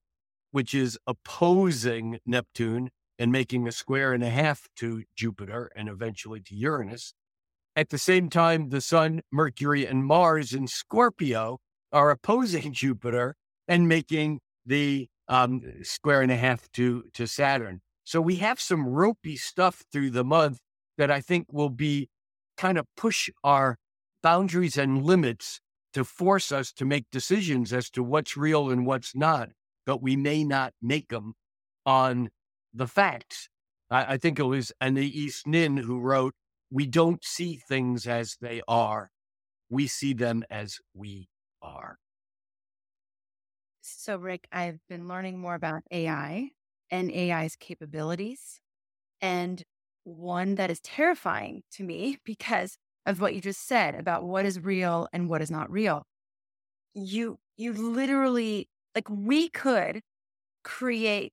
[0.53, 6.41] which is opposing Neptune and making a square and a half to Jupiter and eventually
[6.41, 7.15] to Uranus,
[7.77, 11.59] at the same time, the Sun, Mercury, and Mars in Scorpio
[11.93, 13.37] are opposing Jupiter
[13.69, 17.83] and making the um, square and a half to, to Saturn.
[18.05, 20.61] So we have some ropey stuff through the month
[20.99, 22.09] that I think will be
[22.57, 23.79] kind of push our
[24.23, 25.61] boundaries and limits
[25.93, 29.51] to force us to make decisions as to what's real and what's not,
[29.85, 31.35] but we may not make them
[31.85, 32.31] on
[32.75, 33.49] the facts.
[33.91, 36.35] I, I think it was Anais Nin who wrote,
[36.71, 39.11] We don't see things as they are,
[39.71, 41.29] we see them as we
[41.63, 41.99] are.
[43.81, 46.51] So, Rick, I've been learning more about AI
[46.91, 48.61] and AI's capabilities.
[49.21, 49.63] And
[50.07, 54.61] one that is terrifying to me because of what you just said about what is
[54.61, 56.05] real and what is not real.
[56.95, 60.03] You you literally like we could
[60.65, 61.33] create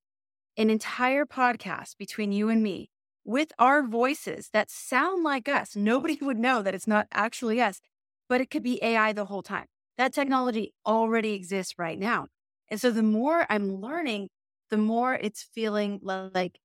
[0.57, 2.89] an entire podcast between you and me
[3.25, 5.75] with our voices that sound like us.
[5.75, 7.81] Nobody would know that it's not actually us,
[8.29, 9.65] but it could be AI the whole time.
[9.97, 12.27] That technology already exists right now.
[12.69, 14.29] And so the more I'm learning,
[14.69, 16.59] the more it's feeling like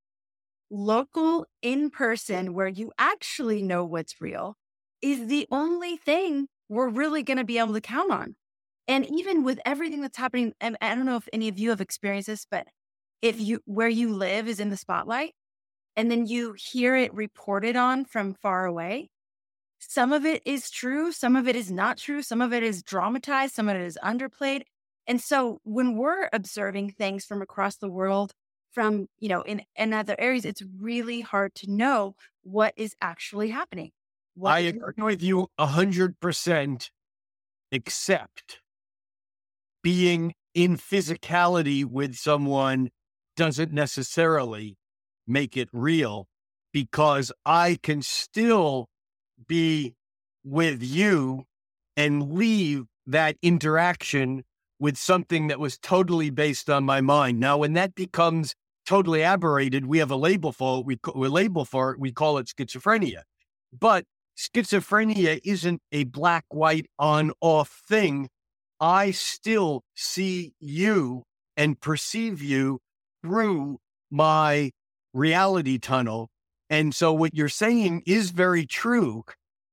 [0.71, 4.57] local in person where you actually know what's real
[5.01, 8.37] is the only thing we're really going to be able to count on.
[8.87, 11.81] And even with everything that's happening, and I don't know if any of you have
[11.81, 12.67] experienced this, but
[13.21, 15.35] if you where you live is in the spotlight
[15.97, 19.11] and then you hear it reported on from far away,
[19.79, 22.83] some of it is true, some of it is not true, some of it is
[22.83, 24.63] dramatized, some of it is underplayed.
[25.07, 28.33] And so when we're observing things from across the world,
[28.73, 33.51] from, you know, in, in other areas, it's really hard to know what is actually
[33.51, 33.91] happening.
[34.35, 36.91] What I agree with you a hundred percent,
[37.73, 38.61] except
[39.83, 42.91] being in physicality with someone
[43.37, 44.77] doesn't necessarily
[45.27, 46.27] make it real
[46.73, 48.89] because I can still
[49.47, 49.95] be
[50.45, 51.45] with you
[51.97, 54.45] and leave that interaction
[54.79, 57.41] with something that was totally based on my mind.
[57.41, 58.55] Now, when that becomes
[58.87, 60.87] totally aberrated, we have a label for it.
[60.87, 62.01] We, we label for it.
[62.01, 63.23] We call it schizophrenia.
[63.79, 64.05] But
[64.37, 68.29] schizophrenia isn't a black, white, on, off thing.
[68.81, 71.25] I still see you
[71.57, 72.79] and perceive you
[73.23, 73.79] through
[74.11, 74.71] my
[75.12, 76.31] reality tunnel.
[76.71, 79.25] And so what you're saying is very true.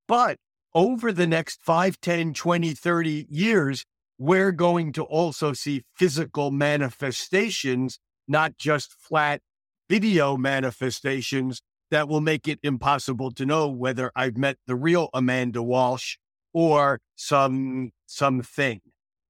[0.07, 0.37] But
[0.73, 3.85] over the next 5, 10, 20, 30 years,
[4.17, 9.41] we're going to also see physical manifestations, not just flat
[9.89, 15.61] video manifestations that will make it impossible to know whether I've met the real Amanda
[15.61, 16.17] Walsh
[16.53, 18.81] or some something.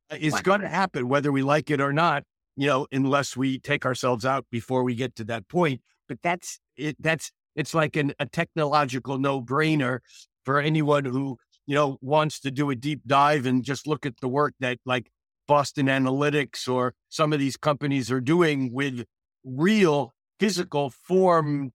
[0.09, 2.23] Uh, it's going to happen whether we like it or not,
[2.55, 5.81] you know, unless we take ourselves out before we get to that point.
[6.07, 6.95] But that's it.
[6.99, 9.99] That's it's like an, a technological no brainer
[10.43, 14.19] for anyone who you know, wants to do a deep dive and just look at
[14.21, 15.09] the work that like
[15.47, 19.05] Boston Analytics or some of these companies are doing with
[19.43, 21.71] real physical form,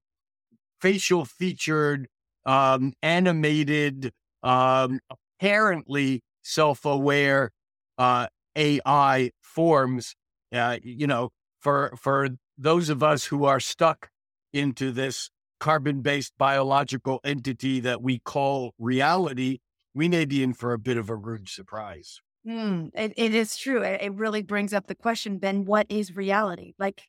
[0.80, 2.09] facial featured,
[2.45, 4.12] um, animated,
[4.43, 7.51] um, apparently self aware
[7.99, 8.26] uh,
[8.57, 10.14] AI forms.
[10.53, 11.30] Uh, you know,
[11.61, 12.28] for for
[12.59, 14.11] those of us who are stuck
[14.53, 15.30] into this
[15.61, 19.59] carbon based biological entity that we call reality,
[19.95, 22.20] we may be in for a bit of a rude surprise.
[22.47, 23.82] Mm, it, it is true.
[23.82, 26.72] It, it really brings up the question, Ben, what is reality?
[26.78, 27.03] Like,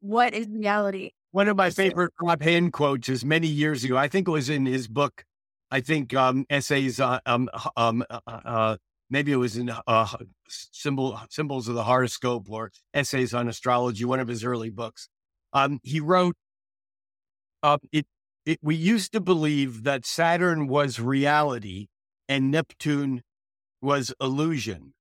[0.00, 1.12] what is reality?
[1.30, 3.96] One of my favorite Rob Hand quotes is many years ago.
[3.96, 5.24] I think it was in his book.
[5.70, 7.00] I think um, essays.
[7.00, 8.76] Uh, um, um, uh, uh, uh,
[9.10, 10.16] maybe it was in uh,
[10.48, 14.04] symbol symbols of the horoscope or essays on astrology.
[14.04, 15.08] One of his early books.
[15.52, 16.36] Um, he wrote,
[17.62, 18.06] uh, "It.
[18.44, 18.58] It.
[18.62, 21.88] We used to believe that Saturn was reality,
[22.28, 23.22] and Neptune
[23.80, 24.94] was illusion.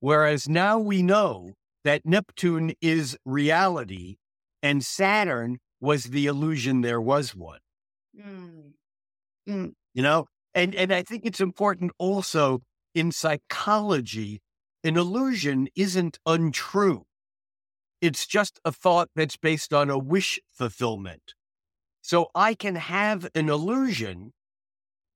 [0.00, 1.54] Whereas now we know
[1.84, 4.16] that Neptune is reality
[4.62, 7.60] and Saturn was the illusion there was one.
[8.18, 8.72] Mm.
[9.48, 9.72] Mm.
[9.94, 12.60] You know, and, and I think it's important also
[12.94, 14.40] in psychology,
[14.84, 17.04] an illusion isn't untrue.
[18.00, 21.34] It's just a thought that's based on a wish fulfillment.
[22.02, 24.32] So I can have an illusion,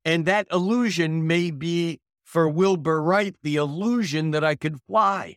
[0.05, 5.37] and that illusion may be for Wilbur Wright the illusion that I could fly.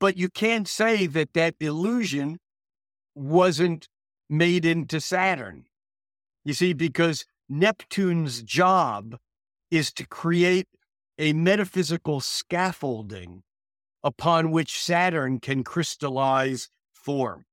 [0.00, 2.38] But you can't say that that illusion
[3.14, 3.88] wasn't
[4.28, 5.66] made into Saturn.
[6.44, 9.16] You see, because Neptune's job
[9.70, 10.66] is to create
[11.18, 13.42] a metaphysical scaffolding
[14.02, 17.44] upon which Saturn can crystallize form.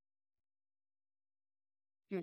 [2.12, 2.22] Hmm.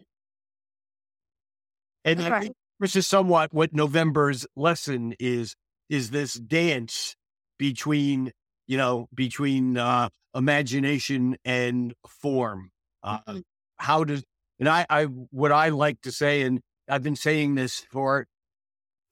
[2.05, 5.55] And I this is somewhat what November's lesson is,
[5.89, 7.15] is this dance
[7.59, 8.33] between,
[8.67, 12.71] you know, between uh, imagination and form.
[13.03, 13.39] Uh, mm-hmm.
[13.77, 14.25] How does,
[14.59, 18.27] and I, I, what I like to say, and I've been saying this for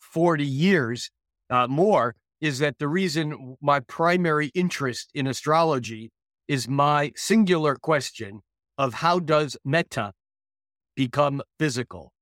[0.00, 1.10] 40 years
[1.50, 6.10] uh, more, is that the reason my primary interest in astrology
[6.46, 8.40] is my singular question
[8.78, 10.12] of how does meta
[10.96, 12.12] become physical?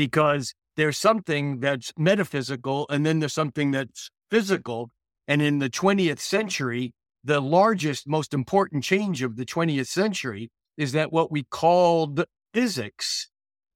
[0.00, 4.88] Because there's something that's metaphysical and then there's something that's physical.
[5.28, 10.92] And in the 20th century, the largest, most important change of the 20th century is
[10.92, 12.24] that what we called
[12.54, 13.28] physics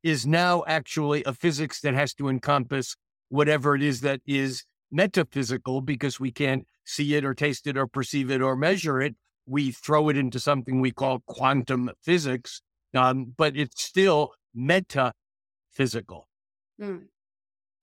[0.02, 2.96] is now actually a physics that has to encompass
[3.28, 7.86] whatever it is that is metaphysical because we can't see it or taste it or
[7.86, 9.14] perceive it or measure it.
[9.44, 12.62] We throw it into something we call quantum physics,
[12.94, 14.32] um, but it's still
[15.74, 16.28] metaphysical.
[16.80, 17.04] Mm.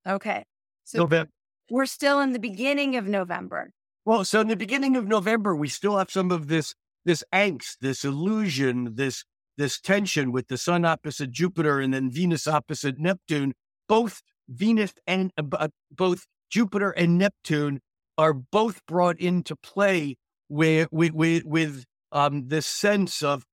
[0.08, 0.46] Okay.
[0.84, 1.32] So November.
[1.70, 3.72] we're still in the beginning of November.
[4.06, 6.74] Well, so in the beginning of November, we still have some of this
[7.06, 9.24] this angst, this illusion, this
[9.58, 13.54] this tension with the sun opposite Jupiter and then Venus opposite Neptune.
[13.88, 17.80] Both Venus and uh, both Jupiter and Neptune
[18.18, 20.18] are both brought into play
[20.50, 23.46] with with with um, this sense of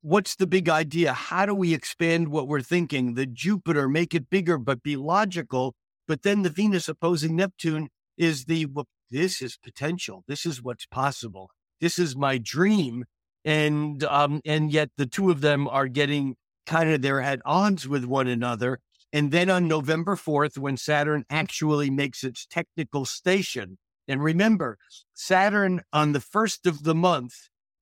[0.00, 1.12] what's the big idea?
[1.12, 3.14] How do we expand what we're thinking?
[3.14, 5.74] The Jupiter make it bigger but be logical,
[6.06, 10.24] but then the Venus opposing Neptune is the well, this is potential.
[10.26, 11.50] This is what's possible.
[11.80, 13.04] This is my dream,
[13.44, 17.88] and um, and yet the two of them are getting kind of they're at odds
[17.88, 18.78] with one another
[19.12, 23.76] and then on November 4th, when Saturn actually makes its technical station,
[24.08, 24.78] and remember,
[25.12, 27.34] Saturn on the first of the month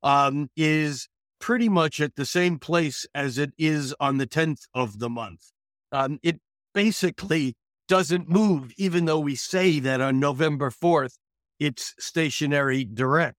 [0.02, 1.08] um, is
[1.40, 5.50] pretty much at the same place as it is on the 10th of the month.
[5.90, 6.40] Um, it
[6.74, 7.54] basically
[7.88, 11.14] doesn't move, even though we say that on November 4th,
[11.58, 13.36] it's stationary direct.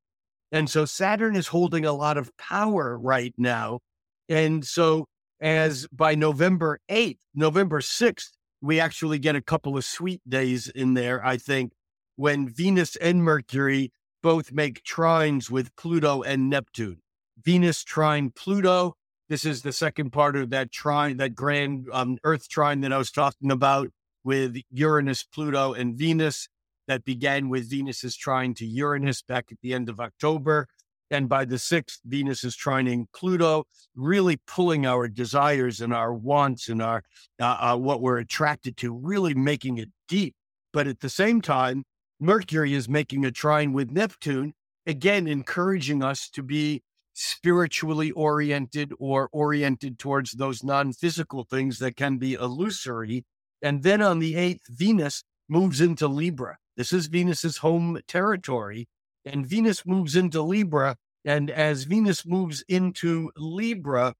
[0.51, 3.79] And so Saturn is holding a lot of power right now.
[4.27, 5.05] And so
[5.39, 8.31] as by November 8th, November 6th,
[8.61, 11.71] we actually get a couple of sweet days in there, I think,
[12.15, 13.91] when Venus and Mercury
[14.21, 16.99] both make trines with Pluto and Neptune.
[17.43, 18.95] Venus trine Pluto.
[19.29, 22.97] This is the second part of that trine, that grand um, Earth trine that I
[22.97, 23.89] was talking about
[24.23, 26.47] with Uranus, Pluto, and Venus
[26.87, 30.67] that began with Venus's trine to Uranus back at the end of October.
[31.09, 33.65] And by the sixth, Venus is trining Pluto,
[33.95, 37.03] really pulling our desires and our wants and our
[37.39, 40.35] uh, uh, what we're attracted to, really making it deep.
[40.71, 41.83] But at the same time,
[42.19, 44.53] Mercury is making a trine with Neptune,
[44.85, 46.81] again encouraging us to be
[47.21, 53.25] spiritually oriented or oriented towards those non-physical things that can be illusory.
[53.61, 56.57] And then on the eighth, Venus moves into Libra.
[56.77, 58.87] This is Venus's home territory
[59.25, 60.97] and Venus moves into Libra.
[61.23, 64.15] And as Venus moves into Libra,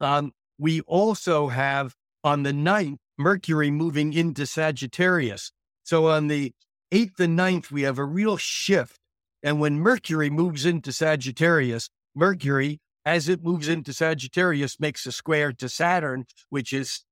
[0.00, 5.52] um, we also have on the 9th, Mercury moving into Sagittarius.
[5.84, 6.52] So on the
[6.92, 8.98] 8th and 9th, we have a real shift.
[9.42, 15.52] And when Mercury moves into Sagittarius, Mercury, as it moves into Sagittarius, makes a square
[15.52, 17.04] to Saturn, which is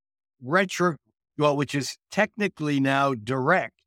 [0.43, 0.97] retro,
[1.39, 3.83] well, which is technically now direct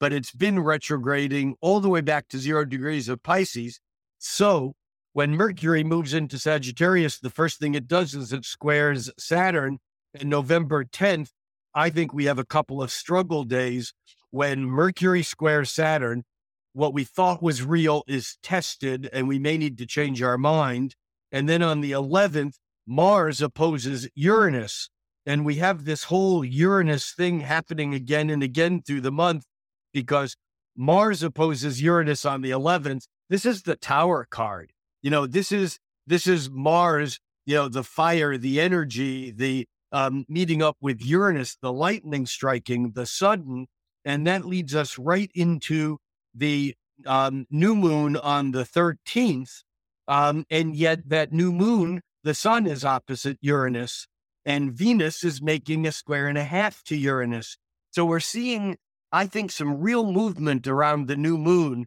[0.00, 3.78] but it's been retrograding all the way back to zero degrees of Pisces.
[4.18, 4.74] So
[5.12, 9.78] when Mercury moves into Sagittarius, the first thing it does is it squares Saturn.
[10.18, 11.28] And November 10th,
[11.74, 13.92] I think we have a couple of struggle days
[14.30, 16.24] when Mercury squares Saturn.
[16.72, 20.94] What we thought was real is tested, and we may need to change our mind.
[21.32, 22.54] And then on the 11th,
[22.86, 24.88] Mars opposes Uranus.
[25.26, 29.44] And we have this whole Uranus thing happening again and again through the month
[29.92, 30.36] because
[30.76, 33.06] Mars opposes Uranus on the 11th.
[33.28, 34.72] This is the tower card.
[35.02, 40.24] You know, this is this is Mars, you know, the fire, the energy, the um,
[40.28, 43.66] meeting up with Uranus, the lightning striking, the sudden,
[44.04, 45.98] and that leads us right into
[46.34, 46.74] the
[47.06, 49.62] um, new moon on the 13th.
[50.08, 54.06] Um, and yet, that new moon, the sun is opposite Uranus,
[54.44, 57.56] and Venus is making a square and a half to Uranus.
[57.92, 58.76] So we're seeing,
[59.12, 61.86] I think, some real movement around the new moon,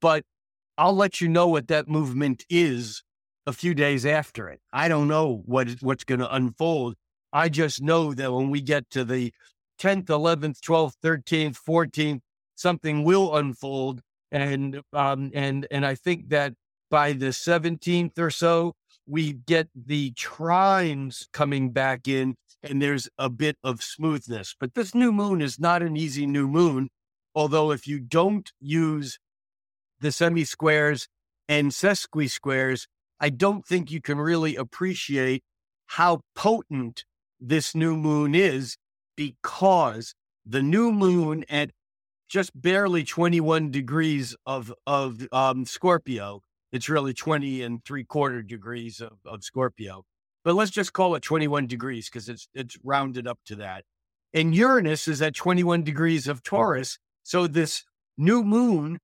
[0.00, 0.24] but
[0.78, 3.02] I'll let you know what that movement is
[3.46, 4.60] a few days after it.
[4.72, 6.94] I don't know what what's going to unfold.
[7.32, 9.32] I just know that when we get to the
[9.80, 12.20] 10th, 11th, 12th, 13th, 14th,
[12.62, 14.00] something will unfold.
[14.30, 16.54] And, um, and, and I think that
[16.90, 18.74] by the 17th or so,
[19.06, 24.54] we get the trines coming back in and there's a bit of smoothness.
[24.58, 26.88] But this new moon is not an easy new moon.
[27.34, 29.18] Although, if you don't use
[30.00, 31.08] the semi squares
[31.48, 32.86] and sesqui squares,
[33.18, 35.42] I don't think you can really appreciate
[35.86, 37.04] how potent
[37.40, 38.76] this new moon is
[39.16, 41.70] because the new moon at
[42.32, 46.40] just barely 21 degrees of of um, Scorpio.
[46.72, 50.04] It's really 20 and three quarter degrees of, of Scorpio,
[50.42, 53.84] but let's just call it 21 degrees because it's it's rounded up to that.
[54.32, 57.84] And Uranus is at 21 degrees of Taurus, so this
[58.16, 58.98] new moon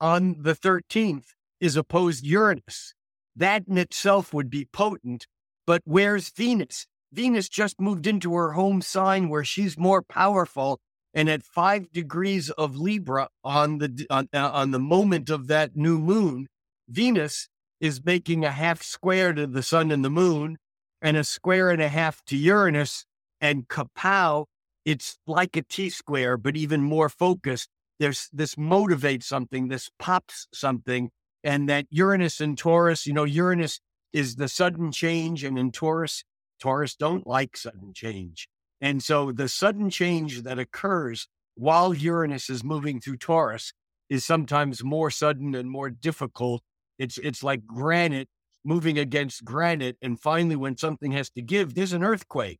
[0.00, 1.26] on the 13th
[1.60, 2.94] is opposed Uranus.
[3.36, 5.26] That in itself would be potent,
[5.66, 6.86] but where's Venus?
[7.12, 10.80] Venus just moved into her home sign where she's more powerful.
[11.12, 15.76] And at five degrees of Libra on the on, uh, on the moment of that
[15.76, 16.46] new moon,
[16.88, 17.48] Venus
[17.80, 20.58] is making a half square to the sun and the moon,
[21.02, 23.06] and a square and a half to Uranus.
[23.40, 24.44] And kapow,
[24.84, 27.68] it's like a T square, but even more focused.
[27.98, 31.10] There's this motivates something, this pops something,
[31.42, 33.80] and that Uranus and Taurus, you know, Uranus
[34.12, 36.24] is the sudden change, and in Taurus,
[36.60, 38.48] Taurus don't like sudden change.
[38.80, 43.72] And so the sudden change that occurs while Uranus is moving through Taurus
[44.08, 46.62] is sometimes more sudden and more difficult.
[46.98, 48.28] It's it's like granite
[48.64, 49.96] moving against granite.
[50.02, 52.58] And finally, when something has to give, there's an earthquake.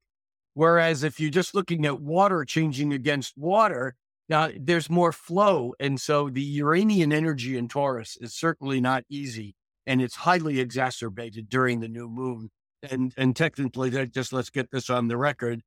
[0.54, 3.96] Whereas if you're just looking at water changing against water,
[4.28, 5.74] now there's more flow.
[5.80, 9.54] And so the Uranian energy in Taurus is certainly not easy.
[9.86, 12.50] And it's highly exacerbated during the new moon
[12.82, 15.62] and and technically, just let's get this on the record.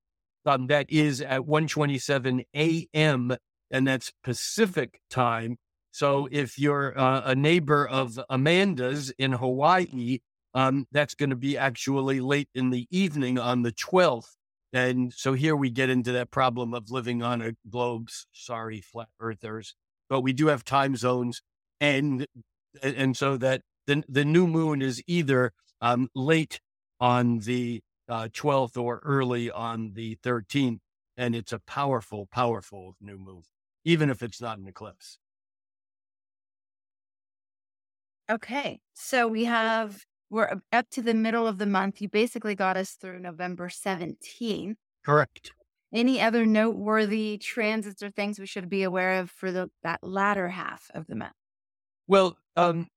[0.46, 3.36] Um, that is at 1:27 a.m.
[3.72, 5.58] and that's Pacific time.
[5.91, 10.20] So if you're uh, a neighbor of Amanda's in Hawaii,
[10.56, 14.36] um, that's going to be actually late in the evening on the 12th.
[14.74, 18.10] And so here we get into that problem of living on a globe.
[18.32, 19.76] Sorry, flat earthers,
[20.10, 21.44] but we do have time zones,
[21.80, 22.26] and
[22.82, 26.60] and so that the the new moon is either um, late
[27.00, 27.82] on the
[28.14, 30.82] uh, 12th or early on the 13th.
[31.18, 33.43] And it's a powerful, powerful new moon,
[33.84, 35.18] even if it's not an eclipse.
[38.30, 38.80] Okay.
[38.93, 42.01] So we have, we're up to the middle of the month.
[42.01, 44.78] You basically got us through November 17th.
[45.03, 45.53] Correct.
[45.91, 50.49] Any other noteworthy transits or things we should be aware of for the that latter
[50.49, 51.34] half of the month?
[52.07, 52.88] Well, um,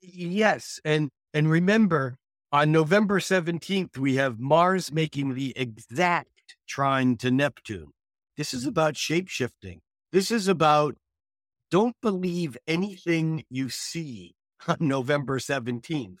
[0.00, 2.16] yes, and and remember,
[2.56, 7.90] on November 17th, we have Mars making the exact trine to Neptune.
[8.38, 9.80] This is about shape shifting.
[10.10, 10.94] This is about
[11.70, 14.36] don't believe anything you see
[14.66, 16.16] on November 17th.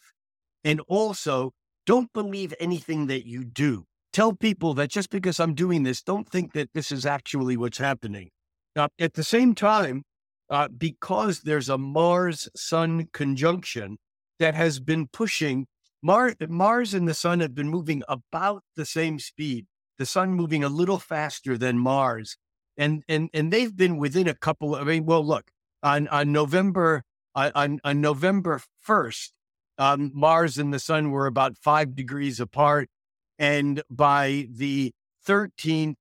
[0.62, 1.52] And also,
[1.86, 3.86] don't believe anything that you do.
[4.12, 7.78] Tell people that just because I'm doing this, don't think that this is actually what's
[7.78, 8.28] happening.
[8.74, 10.02] Now, at the same time,
[10.50, 13.96] uh, because there's a Mars Sun conjunction
[14.38, 15.66] that has been pushing
[16.06, 19.66] Mars, Mars and the sun have been moving about the same speed.
[19.98, 22.36] The sun moving a little faster than Mars,
[22.76, 24.76] and and and they've been within a couple.
[24.76, 25.50] Of, I mean, well, look
[25.82, 27.02] on on November
[27.34, 29.32] on on November first,
[29.78, 32.88] um, Mars and the sun were about five degrees apart,
[33.36, 34.92] and by the
[35.24, 35.96] thirteenth,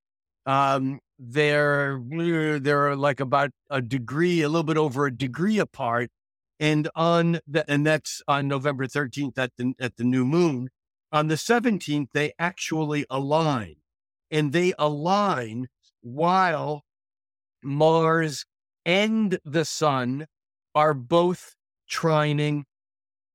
[0.46, 2.00] um, they're
[2.60, 6.12] they're like about a degree, a little bit over a degree apart.
[6.60, 10.70] And on the, and that's on November 13th at the, at the new moon.
[11.12, 13.76] On the 17th, they actually align
[14.32, 15.68] and they align
[16.02, 16.84] while
[17.64, 18.46] Mars
[18.86, 20.28] and the sun
[20.74, 21.56] are both
[21.90, 22.64] trining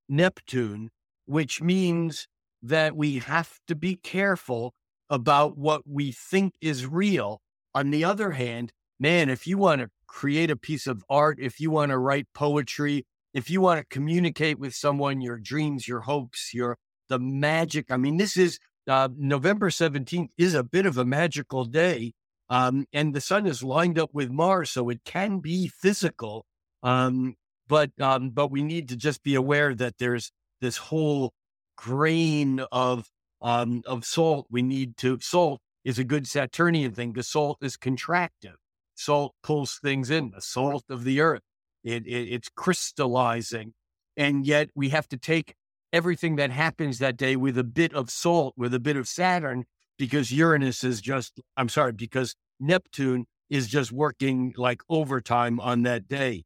[0.09, 0.91] Neptune,
[1.27, 2.27] which means
[2.63, 4.75] that we have to be careful
[5.09, 7.41] about what we think is real.
[7.75, 11.61] On the other hand, man, if you want to create a piece of art, if
[11.61, 16.01] you want to write poetry, if you want to communicate with someone your dreams, your
[16.01, 16.77] hopes, your
[17.09, 17.91] the magic.
[17.91, 18.59] I mean, this is
[18.89, 22.13] uh, November 17th is a bit of a magical day.
[22.49, 26.45] Um, and the sun is lined up with Mars, so it can be physical.
[26.83, 27.37] Um,
[27.69, 31.33] but um, but we need to just be aware that there's this whole
[31.77, 33.09] grain of
[33.41, 34.47] um, of salt.
[34.51, 37.13] We need to salt is a good Saturnian thing.
[37.13, 38.57] The salt is contractive.
[38.97, 40.33] Salt pulls things in.
[40.35, 41.43] The salt of the earth.
[41.85, 43.75] It, it, it's crystallizing,
[44.17, 45.55] and yet we have to take
[45.93, 49.65] everything that happens that day with a bit of salt, with a bit of Saturn,
[49.99, 51.41] because Uranus is just.
[51.57, 56.45] I'm sorry, because Neptune is just working like overtime on that day.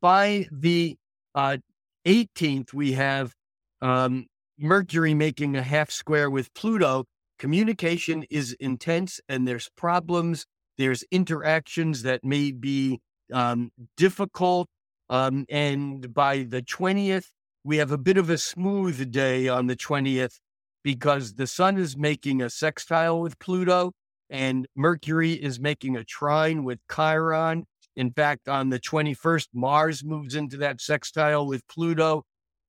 [0.00, 0.96] By the
[1.34, 1.58] uh,
[2.06, 3.34] 18th, we have
[3.82, 4.26] um,
[4.58, 7.04] Mercury making a half square with Pluto.
[7.38, 10.46] Communication is intense and there's problems.
[10.78, 13.00] There's interactions that may be
[13.32, 14.68] um, difficult.
[15.08, 17.26] Um, and by the 20th,
[17.64, 20.38] we have a bit of a smooth day on the 20th
[20.82, 23.92] because the sun is making a sextile with Pluto
[24.30, 27.66] and Mercury is making a trine with Chiron.
[27.96, 32.22] In fact, on the 21st, Mars moves into that sextile with Pluto.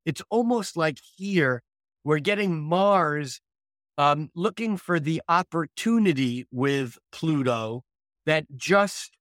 [0.05, 1.61] It's almost like here
[2.03, 3.39] we're getting Mars
[3.97, 7.83] um, looking for the opportunity with Pluto
[8.25, 9.11] that just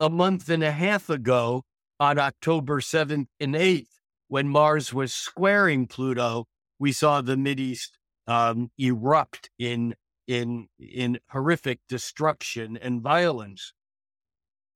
[0.00, 1.64] a month and a half ago,
[2.00, 3.88] on October 7th and 8th,
[4.28, 6.46] when Mars was squaring Pluto,
[6.78, 7.90] we saw the Mideast
[8.26, 9.94] um, erupt in
[10.26, 13.72] in in horrific destruction and violence.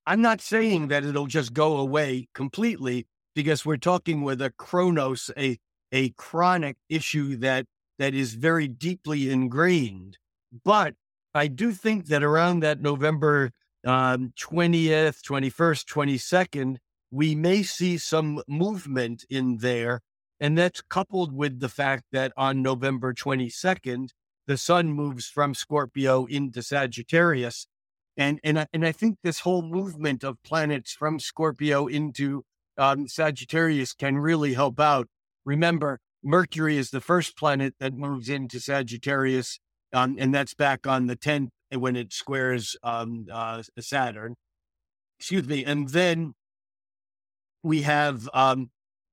[0.07, 5.31] I'm not saying that it'll just go away completely because we're talking with a chronos,
[5.37, 5.59] a
[5.93, 7.66] a chronic issue that
[7.99, 10.16] that is very deeply ingrained.
[10.64, 10.95] But
[11.35, 13.53] I do think that around that November
[13.85, 16.76] um, 20th, 21st, 22nd,
[17.11, 20.01] we may see some movement in there.
[20.41, 24.09] And that's coupled with the fact that on November 22nd,
[24.47, 27.66] the sun moves from Scorpio into Sagittarius.
[28.16, 32.43] And, and, I, and I think this whole movement of planets from Scorpio into
[32.76, 35.07] um, Sagittarius can really help out.
[35.45, 39.59] Remember, Mercury is the first planet that moves into Sagittarius,
[39.93, 41.51] um, and that's back on the 10th
[41.81, 44.37] when it squares um, uh, Saturn.
[45.18, 45.64] Excuse me.
[45.64, 46.35] And then
[47.62, 48.70] we have um,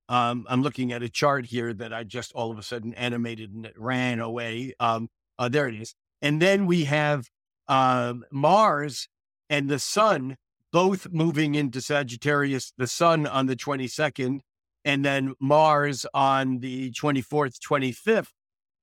[0.10, 3.54] um, I'm looking at a chart here that I just all of a sudden animated
[3.54, 4.74] and it ran away.
[4.80, 5.08] Um,
[5.38, 5.94] uh, there it is.
[6.22, 7.30] And then we have
[7.68, 9.08] um, Mars
[9.50, 10.36] and the Sun
[10.72, 14.40] both moving into Sagittarius, the Sun on the 22nd,
[14.84, 18.30] and then Mars on the 24th, 25th.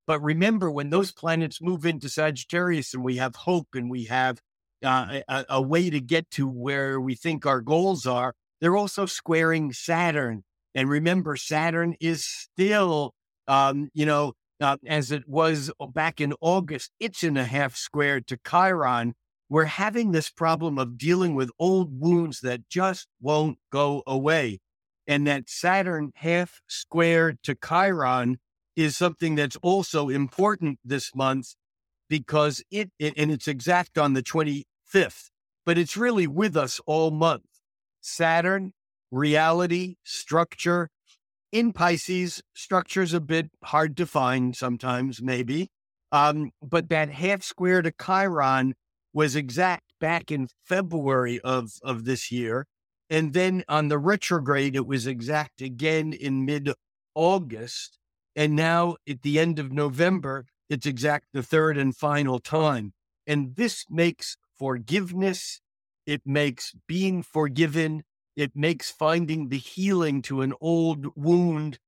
[0.06, 4.40] But remember, when those planets move into Sagittarius and we have hope and we have
[4.84, 9.06] uh, a, a way to get to where we think our goals are, they're also
[9.06, 10.44] squaring Saturn.
[10.74, 13.14] And remember, Saturn is still,
[13.48, 18.20] um, you know, uh, as it was back in August, it's in a half square
[18.20, 19.14] to Chiron.
[19.48, 24.60] We're having this problem of dealing with old wounds that just won't go away.
[25.06, 28.38] And that Saturn half square to Chiron
[28.76, 31.54] is something that's also important this month
[32.08, 35.30] because it, it and it's exact on the 25th,
[35.64, 37.44] but it's really with us all month.
[38.00, 38.72] Saturn,
[39.10, 40.90] reality, structure,
[41.52, 45.70] in Pisces, structure's a bit hard to find sometimes, maybe.
[46.12, 48.74] Um, but that half square to Chiron
[49.12, 52.66] was exact back in February of, of this year.
[53.08, 56.72] And then on the retrograde, it was exact again in mid
[57.14, 57.98] August.
[58.36, 62.92] And now at the end of November, it's exact the third and final time.
[63.26, 65.60] And this makes forgiveness,
[66.06, 68.04] it makes being forgiven,
[68.36, 71.78] it makes finding the healing to an old wound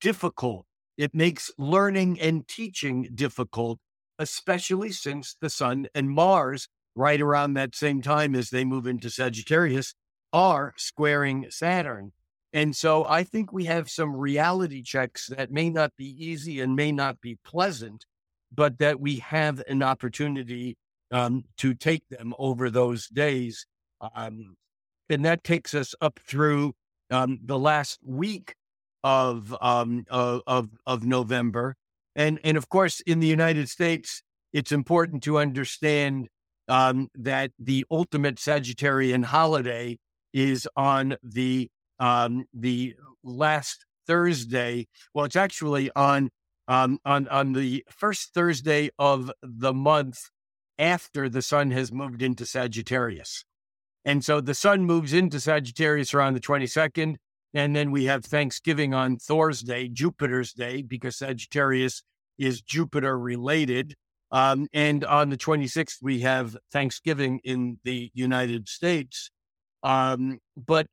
[0.00, 0.66] difficult.
[0.96, 3.80] It makes learning and teaching difficult,
[4.18, 9.10] especially since the sun and Mars, right around that same time as they move into
[9.10, 9.94] Sagittarius,
[10.32, 12.12] are squaring Saturn.
[12.52, 16.74] And so I think we have some reality checks that may not be easy and
[16.74, 18.06] may not be pleasant,
[18.52, 20.76] but that we have an opportunity
[21.10, 23.66] um, to take them over those days.
[24.14, 24.56] Um,
[25.10, 26.74] and that takes us up through
[27.10, 28.54] um, the last week
[29.04, 31.76] of, um, of, of of November,
[32.16, 34.22] and and of course in the United States,
[34.52, 36.28] it's important to understand
[36.68, 39.98] um, that the ultimate Sagittarian holiday
[40.32, 44.86] is on the um, the last Thursday.
[45.14, 46.30] Well, it's actually on
[46.66, 50.20] um, on on the first Thursday of the month
[50.78, 53.44] after the sun has moved into Sagittarius.
[54.04, 57.16] And so the sun moves into Sagittarius around the 22nd.
[57.54, 62.02] And then we have Thanksgiving on Thursday, Jupiter's Day, because Sagittarius
[62.38, 63.94] is Jupiter related.
[64.30, 69.30] Um, and on the 26th, we have Thanksgiving in the United States.
[69.82, 70.86] Um, but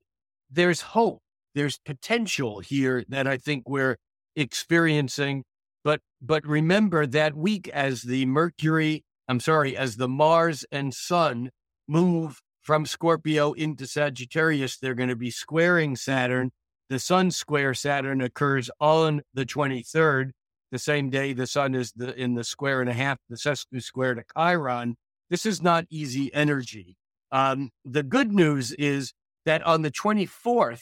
[0.49, 1.21] there's hope,
[1.53, 3.97] there's potential here that I think we're
[4.35, 5.43] experiencing.
[5.83, 11.51] But but remember that week as the Mercury, I'm sorry, as the Mars and Sun
[11.87, 16.51] move from Scorpio into Sagittarius, they're going to be squaring Saturn.
[16.89, 20.31] The Sun square Saturn occurs on the 23rd
[20.75, 23.81] the same day the sun is the, in the square and a half, the sesqui
[23.81, 24.97] square to Chiron.
[25.29, 26.97] This is not easy energy.
[27.31, 29.13] Um, the good news is
[29.45, 30.81] that on the 24th,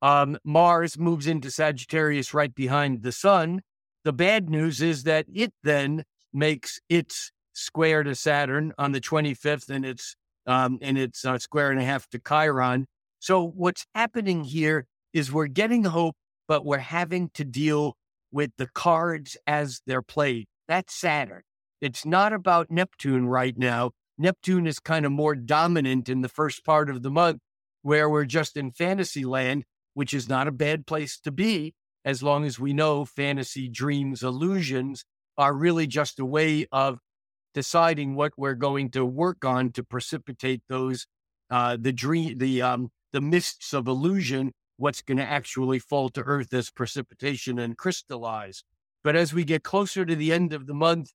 [0.00, 3.62] um, Mars moves into Sagittarius right behind the sun.
[4.04, 9.70] The bad news is that it then makes its square to Saturn on the 25th,
[9.70, 10.16] and it's
[10.46, 12.86] um, and it's a square and a half to Chiron.
[13.20, 16.16] So what's happening here is we're getting hope,
[16.48, 17.96] but we're having to deal
[18.32, 20.46] with the cards as they're played.
[20.66, 21.42] That's Saturn.
[21.80, 23.90] It's not about Neptune right now.
[24.18, 27.40] Neptune is kind of more dominant in the first part of the month,
[27.82, 29.64] where we're just in fantasy land,
[29.94, 31.74] which is not a bad place to be,
[32.04, 35.04] as long as we know fantasy dreams, illusions
[35.38, 36.98] are really just a way of
[37.54, 41.06] deciding what we're going to work on to precipitate those
[41.50, 46.22] uh, the dream the um, the mists of illusion what's going to actually fall to
[46.22, 48.64] earth as precipitation and crystallize.
[49.04, 51.12] But as we get closer to the end of the month,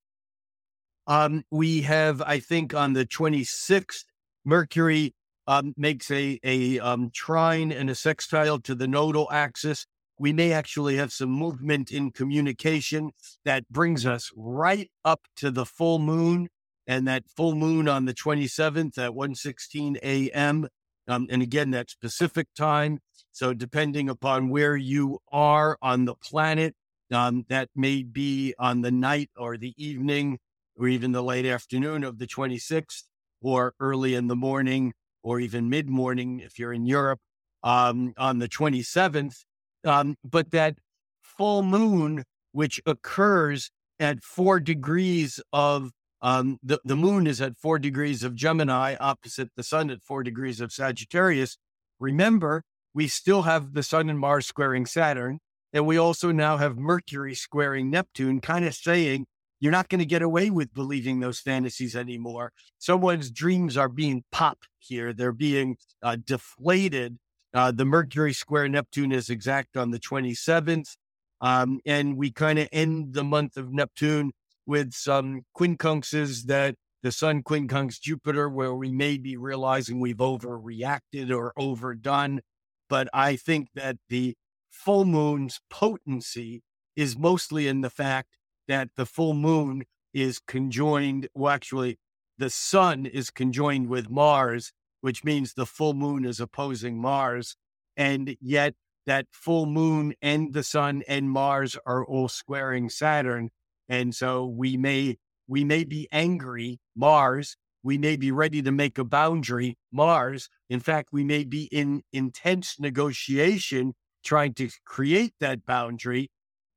[1.05, 4.05] um, we have, I think, on the 26th,
[4.45, 5.15] Mercury
[5.47, 9.85] um, makes a, a um, trine and a sextile to the nodal axis.
[10.19, 13.11] We may actually have some movement in communication
[13.45, 16.49] that brings us right up to the full moon.
[16.85, 20.67] And that full moon on the 27th at 1:16 a.m.
[21.07, 22.99] Um, and again, that's Pacific time.
[23.31, 26.75] So, depending upon where you are on the planet,
[27.11, 30.39] um, that may be on the night or the evening
[30.77, 33.03] or even the late afternoon of the 26th
[33.41, 34.93] or early in the morning
[35.23, 37.19] or even mid morning if you're in Europe
[37.63, 39.43] um, on the 27th.
[39.85, 40.77] Um, but that
[41.21, 45.91] full moon, which occurs at four degrees of
[46.21, 50.23] um, the, the moon is at four degrees of Gemini opposite the sun at four
[50.23, 51.57] degrees of Sagittarius.
[51.99, 52.63] Remember,
[52.93, 55.39] we still have the sun and Mars squaring Saturn.
[55.73, 59.25] And we also now have Mercury squaring Neptune, kind of saying
[59.59, 62.51] you're not going to get away with believing those fantasies anymore.
[62.77, 67.17] Someone's dreams are being popped here, they're being uh, deflated.
[67.53, 70.95] Uh, the Mercury square Neptune is exact on the 27th.
[71.39, 74.31] Um, and we kind of end the month of Neptune
[74.65, 81.31] with some quincunxes that the sun quincunx Jupiter, where we may be realizing we've overreacted
[81.31, 82.41] or overdone
[82.89, 84.35] but I think that the
[84.69, 86.61] full moon's potency
[86.95, 88.37] is mostly in the fact
[88.67, 91.27] that the full moon is conjoined.
[91.33, 91.99] Well, actually,
[92.37, 97.55] the sun is conjoined with Mars, which means the full moon is opposing Mars.
[97.95, 103.49] And yet, that full moon and the sun and Mars are all squaring Saturn.
[103.89, 108.97] And so we may we may be angry, Mars, we may be ready to make
[108.97, 110.49] a boundary, Mars.
[110.69, 113.93] In fact, we may be in intense negotiation
[114.25, 116.29] trying to create that boundary,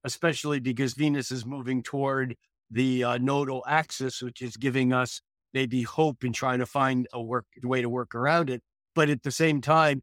[0.05, 2.37] especially because Venus is moving toward
[2.71, 5.21] the uh, nodal axis, which is giving us
[5.53, 8.63] maybe hope in trying to find a work way to work around it.
[8.95, 10.03] But at the same time,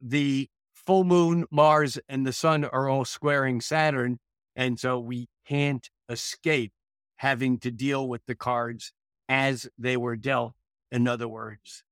[0.00, 4.18] the full moon, Mars, and the sun are all squaring Saturn.
[4.54, 6.72] And so we can't escape
[7.16, 8.92] having to deal with the cards
[9.28, 10.54] as they were dealt.
[10.92, 11.82] In other words,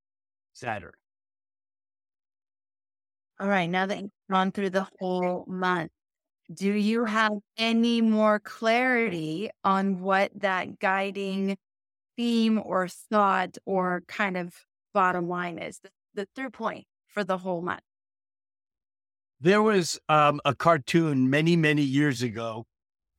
[0.53, 0.93] Saturn.
[3.39, 3.69] All right.
[3.69, 5.91] Now that you've gone through the whole month,
[6.53, 11.57] do you have any more clarity on what that guiding
[12.15, 14.53] theme or thought or kind of
[14.93, 17.81] bottom line is, the, the through point for the whole month?
[19.39, 22.65] There was um, a cartoon many, many years ago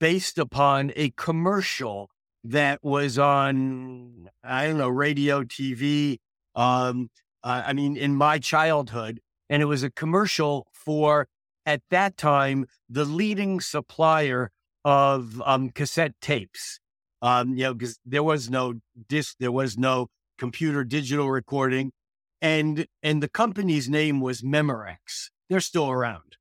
[0.01, 2.11] based upon a commercial
[2.45, 6.19] that was on, I don't know, radio, TV.
[6.55, 7.11] Um,
[7.43, 11.29] uh, I mean, in my childhood, and it was a commercial for,
[11.67, 14.51] at that time, the leading supplier
[14.85, 16.81] of um, cassette tapes.
[17.21, 18.75] Um, you know, because there was no
[19.09, 20.09] disc, there was no
[20.39, 21.93] computer digital recording,
[22.41, 25.31] and and the company's name was Memorex.
[25.49, 26.37] They're still around,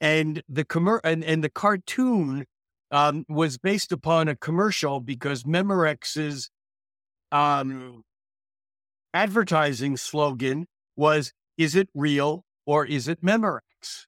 [0.00, 2.46] and the commer- and, and the cartoon
[2.90, 6.50] um, was based upon a commercial because Memorex's
[7.32, 8.04] um,
[9.12, 14.05] advertising slogan was, Is it real or is it Memorex?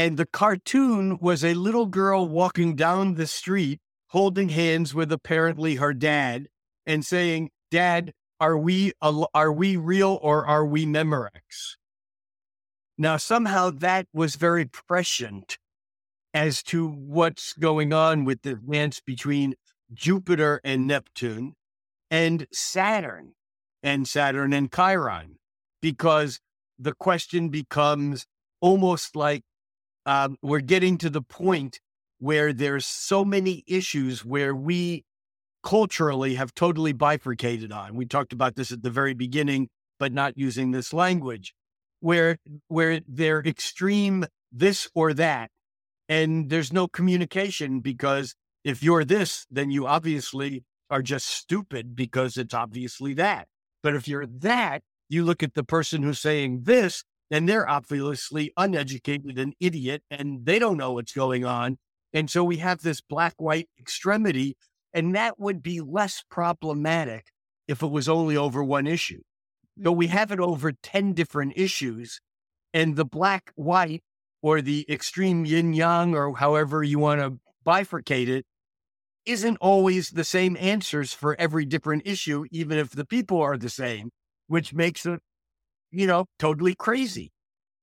[0.00, 5.74] And the cartoon was a little girl walking down the street holding hands with apparently
[5.74, 6.48] her dad
[6.86, 11.76] and saying, Dad, are we, are we real or are we Memorex?
[12.96, 15.58] Now, somehow that was very prescient
[16.32, 19.54] as to what's going on with the dance between
[19.92, 21.56] Jupiter and Neptune
[22.10, 23.34] and Saturn
[23.82, 25.36] and Saturn and Chiron,
[25.82, 26.40] because
[26.78, 28.24] the question becomes
[28.62, 29.42] almost like
[30.06, 31.80] um, we're getting to the point
[32.18, 35.04] where there's so many issues where we
[35.62, 37.94] culturally have totally bifurcated on.
[37.94, 41.54] We talked about this at the very beginning, but not using this language,
[42.00, 42.38] where
[42.68, 45.50] where they're extreme this or that,
[46.08, 48.34] and there's no communication because
[48.64, 53.46] if you're this, then you obviously are just stupid because it's obviously that.
[53.82, 58.52] But if you're that, you look at the person who's saying this, and they're obviously
[58.56, 61.78] uneducated and idiot, and they don't know what's going on.
[62.12, 64.56] And so we have this black white extremity,
[64.92, 67.26] and that would be less problematic
[67.68, 69.20] if it was only over one issue.
[69.76, 70.16] But we mm-hmm.
[70.16, 72.20] have it over 10 different issues,
[72.74, 74.02] and the black white
[74.42, 78.46] or the extreme yin yang, or however you want to bifurcate it,
[79.26, 83.68] isn't always the same answers for every different issue, even if the people are the
[83.68, 84.10] same,
[84.46, 85.20] which makes it,
[85.90, 87.32] you know, totally crazy.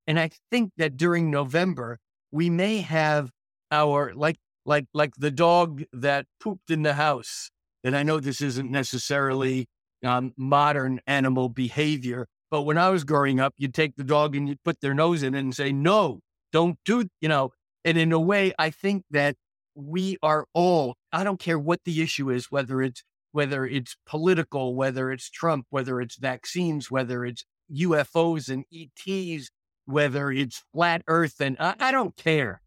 [0.08, 1.99] And I think that during November,
[2.32, 3.32] we may have
[3.72, 7.49] our like like like the dog that pooped in the house.
[7.84, 9.68] And I know this isn't necessarily
[10.03, 14.47] um, modern animal behavior, but when I was growing up, you'd take the dog and
[14.47, 16.20] you'd put their nose in it and say, "No,
[16.51, 17.51] don't do," you know.
[17.86, 19.36] And in a way, I think that
[19.76, 24.76] we are all, I don't care what the issue is, whether it's whether it's political,
[24.76, 29.49] whether it's Trump, whether it's vaccines, whether it's UFOs and ETs,
[29.86, 32.61] whether it's flat earth and I, I don't care.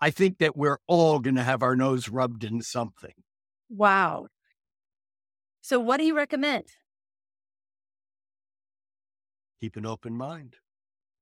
[0.00, 3.14] I think that we're all going to have our nose rubbed in something.
[3.68, 4.28] Wow.
[5.60, 6.64] So what do you recommend?
[9.60, 10.54] Keep an open mind,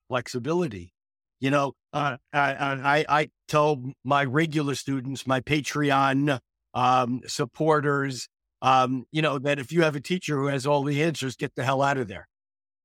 [0.09, 0.93] flexibility,
[1.41, 6.41] you know, uh, I, I, I tell my regular students, my Patreon
[6.73, 8.29] um, supporters,
[8.63, 11.55] um, you know, that if you have a teacher who has all the answers, get
[11.55, 12.27] the hell out of there.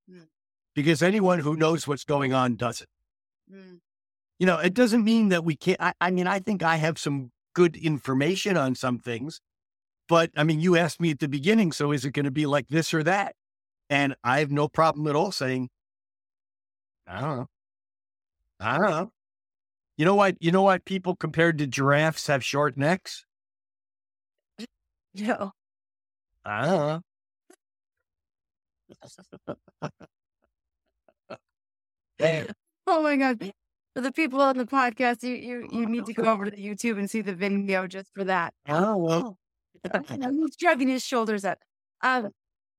[0.10, 0.28] Mm.
[0.76, 2.90] Because anyone who knows what's going on does it.
[3.54, 3.80] Mm.
[4.40, 5.82] You know, it doesn't mean that we can't.
[5.82, 9.42] I, I mean, I think I have some good information on some things,
[10.08, 12.46] but I mean, you asked me at the beginning, so is it going to be
[12.46, 13.36] like this or that?
[13.90, 15.70] And I have no problem at all saying,
[17.06, 17.48] I don't know.
[18.60, 19.12] I don't know.
[19.98, 20.38] You know what?
[20.40, 20.86] You know what?
[20.86, 23.26] People compared to giraffes have short necks.
[25.14, 25.52] No.
[26.46, 27.02] I don't know.
[32.88, 33.52] Oh my god!
[33.96, 36.98] For the people on the podcast, you you you need to go over to YouTube
[36.98, 38.54] and see the video just for that.
[38.68, 39.38] Oh well.
[40.10, 41.58] He's drugging his shoulders up.
[42.02, 42.30] Um,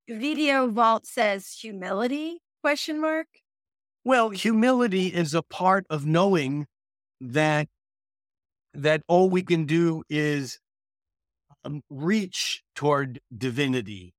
[0.08, 3.26] video vault says humility question mark.
[4.04, 6.66] Well, humility is a part of knowing
[7.20, 7.68] that
[8.74, 10.58] that all we can do is
[11.64, 14.14] um, reach toward divinity.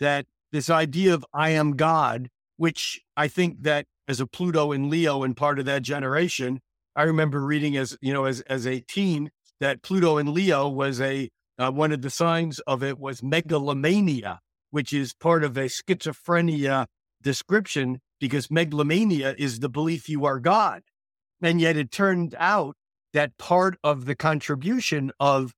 [0.00, 4.88] That this idea of I am God, which I think that as a Pluto and
[4.88, 6.60] Leo and part of that generation,
[6.94, 9.30] I remember reading as you know as as a teen
[9.60, 11.28] that Pluto and Leo was a
[11.58, 14.40] uh, one of the signs of it was megalomania,
[14.70, 16.86] which is part of a schizophrenia
[17.22, 20.82] description because megalomania is the belief you are God.
[21.42, 22.76] And yet it turned out
[23.12, 25.52] that part of the contribution of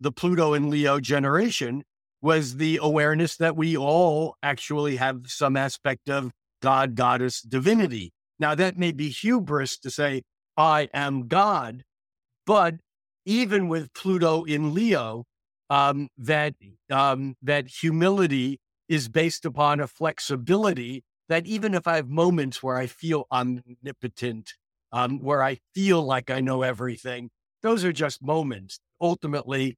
[0.00, 1.82] the Pluto and Leo generation
[2.20, 8.12] was the awareness that we all actually have some aspect of God, goddess, divinity.
[8.38, 10.22] Now, that may be hubris to say,
[10.56, 11.84] I am God,
[12.46, 12.76] but
[13.24, 15.24] even with Pluto in Leo,
[15.70, 16.54] um, that
[16.90, 18.58] um, that humility
[18.88, 24.54] is based upon a flexibility that even if I have moments where I feel omnipotent,
[24.92, 27.28] um, where I feel like I know everything,
[27.62, 28.80] those are just moments.
[29.00, 29.76] Ultimately,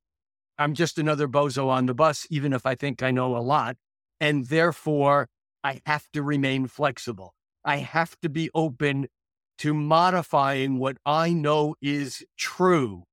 [0.61, 3.79] I'm just another bozo on the bus, even if I think I know a lot.
[4.21, 5.27] And therefore,
[5.65, 7.33] I have to remain flexible.
[7.65, 9.09] I have to be open
[9.59, 13.05] to modifying what I know is true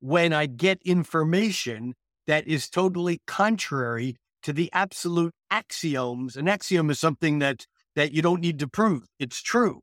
[0.00, 1.94] when I get information
[2.26, 6.36] that is totally contrary to the absolute axioms.
[6.36, 7.66] An axiom is something that
[7.96, 9.04] that you don't need to prove.
[9.18, 9.80] It's true.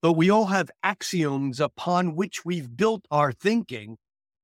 [0.00, 3.98] But we all have axioms upon which we've built our thinking,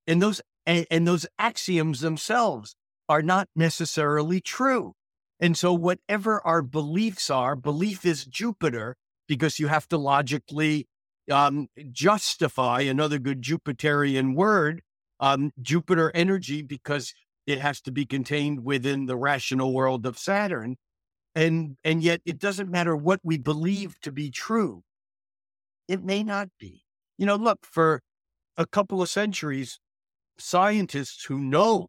[0.06, 2.74] and those and, and those axioms themselves
[3.08, 4.94] are not necessarily true.
[5.38, 8.96] And so, whatever our beliefs are, belief is Jupiter
[9.28, 10.88] because you have to logically
[11.30, 14.82] um, justify another good Jupiterian word,
[15.20, 17.12] um, Jupiter energy, because
[17.46, 20.76] it has to be contained within the rational world of Saturn.
[21.34, 24.82] And, and yet, it doesn't matter what we believe to be true,
[25.86, 26.82] it may not be.
[27.18, 28.00] You know, look, for
[28.56, 29.80] a couple of centuries,
[30.38, 31.88] scientists who know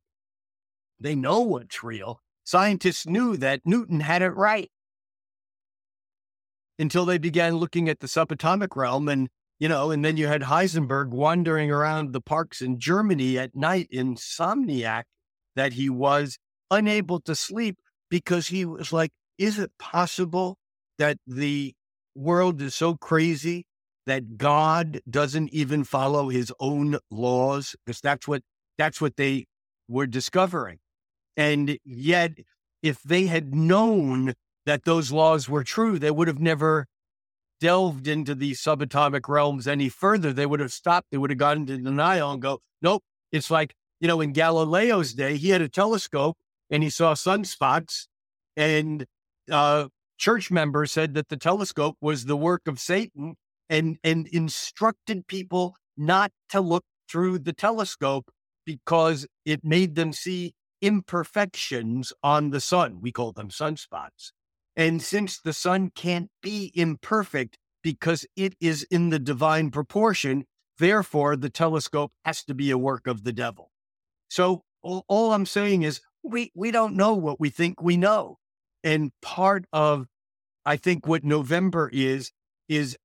[0.99, 2.21] they know what's real.
[2.43, 4.71] Scientists knew that Newton had it right
[6.79, 9.29] until they began looking at the subatomic realm and
[9.59, 13.87] you know and then you had heisenberg wandering around the parks in germany at night
[13.91, 15.03] insomniac
[15.55, 16.37] that he was
[16.69, 17.77] unable to sleep
[18.09, 20.57] because he was like is it possible
[20.97, 21.73] that the
[22.15, 23.65] world is so crazy
[24.07, 28.41] that god doesn't even follow his own laws because that's what
[28.77, 29.45] that's what they
[29.87, 30.79] were discovering
[31.37, 32.31] and yet
[32.81, 34.33] if they had known
[34.65, 36.87] that those laws were true, they would have never
[37.59, 40.33] delved into the subatomic realms any further.
[40.33, 41.07] They would have stopped.
[41.11, 43.03] They would have gone into denial and go, nope.
[43.31, 46.35] It's like, you know, in Galileo's day, he had a telescope
[46.69, 48.07] and he saw sunspots.
[48.55, 49.05] And
[49.51, 49.87] uh,
[50.17, 53.35] church members said that the telescope was the work of Satan
[53.69, 58.31] and, and instructed people not to look through the telescope
[58.65, 62.99] because it made them see imperfections on the sun.
[63.01, 64.31] We call them sunspots.
[64.75, 70.45] And since the sun can't be imperfect because it is in the divine proportion,
[70.77, 73.71] therefore the telescope has to be a work of the devil.
[74.29, 78.37] So all, all I'm saying is we, we don't know what we think we know.
[78.83, 80.05] And part of,
[80.65, 82.31] I think, what November is,
[82.69, 82.97] is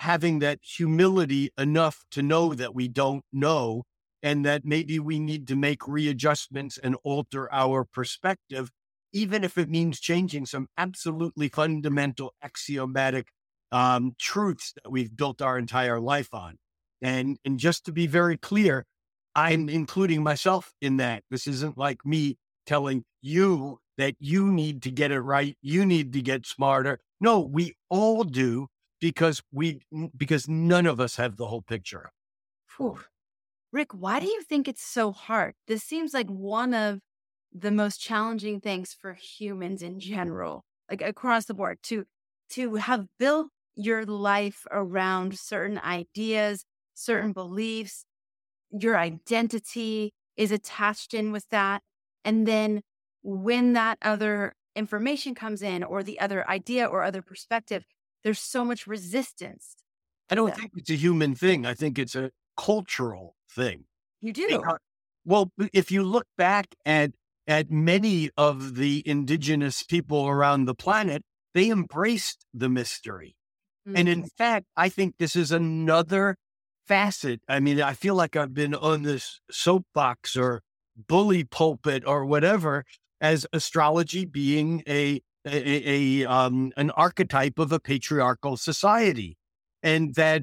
[0.00, 3.84] having that humility enough to know that we don't know
[4.22, 8.70] and that maybe we need to make readjustments and alter our perspective
[9.16, 13.28] even if it means changing some absolutely fundamental axiomatic
[13.72, 16.56] um, truths that we've built our entire life on.
[17.00, 18.84] And, and just to be very clear,
[19.34, 21.22] I'm including myself in that.
[21.30, 22.36] This isn't like me
[22.66, 25.56] telling you that you need to get it right.
[25.62, 27.00] You need to get smarter.
[27.18, 28.68] No, we all do
[29.00, 29.80] because we,
[30.16, 32.10] because none of us have the whole picture.
[32.76, 33.00] Whew.
[33.72, 35.54] Rick, why do you think it's so hard?
[35.66, 37.00] This seems like one of
[37.52, 42.04] the most challenging things for humans in general, like across the board, to
[42.50, 48.04] to have built your life around certain ideas, certain beliefs,
[48.70, 51.82] your identity is attached in with that.
[52.24, 52.82] And then
[53.22, 57.84] when that other information comes in, or the other idea or other perspective,
[58.24, 59.76] there's so much resistance.
[60.30, 61.64] I don't think it's a human thing.
[61.66, 63.84] I think it's a cultural thing.
[64.20, 64.62] You do.
[65.24, 67.12] Well, if you look back at
[67.46, 71.22] at many of the indigenous people around the planet,
[71.54, 73.36] they embraced the mystery.
[73.86, 73.96] Mm-hmm.
[73.96, 74.28] And in mm-hmm.
[74.36, 76.36] fact, I think this is another
[76.86, 77.40] facet.
[77.48, 80.62] I mean, I feel like I've been on this soapbox or
[80.96, 82.84] bully pulpit or whatever
[83.20, 89.36] as astrology being a, a, a um, an archetype of a patriarchal society.
[89.82, 90.42] And that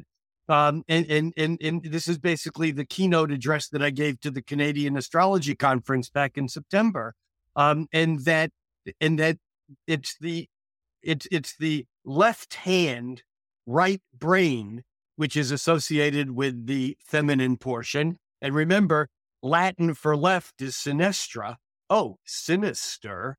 [0.49, 4.31] um, and, and, and, and this is basically the keynote address that I gave to
[4.31, 7.15] the Canadian Astrology Conference back in September.
[7.55, 8.51] Um, and that,
[8.99, 9.37] and that
[9.87, 10.49] it's the,
[11.01, 13.23] it's, it's the left hand,
[13.65, 14.83] right brain,
[15.15, 18.17] which is associated with the feminine portion.
[18.41, 19.07] And remember,
[19.41, 21.55] Latin for left is sinistra.
[21.89, 23.37] Oh, sinister.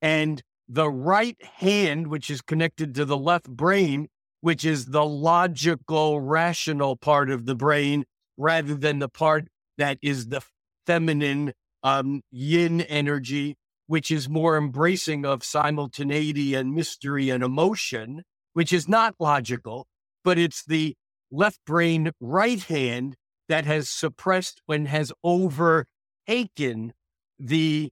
[0.00, 4.08] And the right hand, which is connected to the left brain,
[4.40, 8.04] which is the logical, rational part of the brain,
[8.36, 9.48] rather than the part
[9.78, 10.42] that is the
[10.86, 11.52] feminine
[11.82, 13.56] um, yin energy,
[13.86, 19.86] which is more embracing of simultaneity and mystery and emotion, which is not logical,
[20.24, 20.94] but it's the
[21.30, 23.16] left brain right hand
[23.48, 26.92] that has suppressed and has overtaken
[27.38, 27.90] the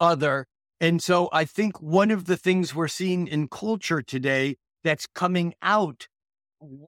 [0.00, 0.46] other.
[0.80, 5.54] And so I think one of the things we're seeing in culture today that's coming
[5.60, 6.06] out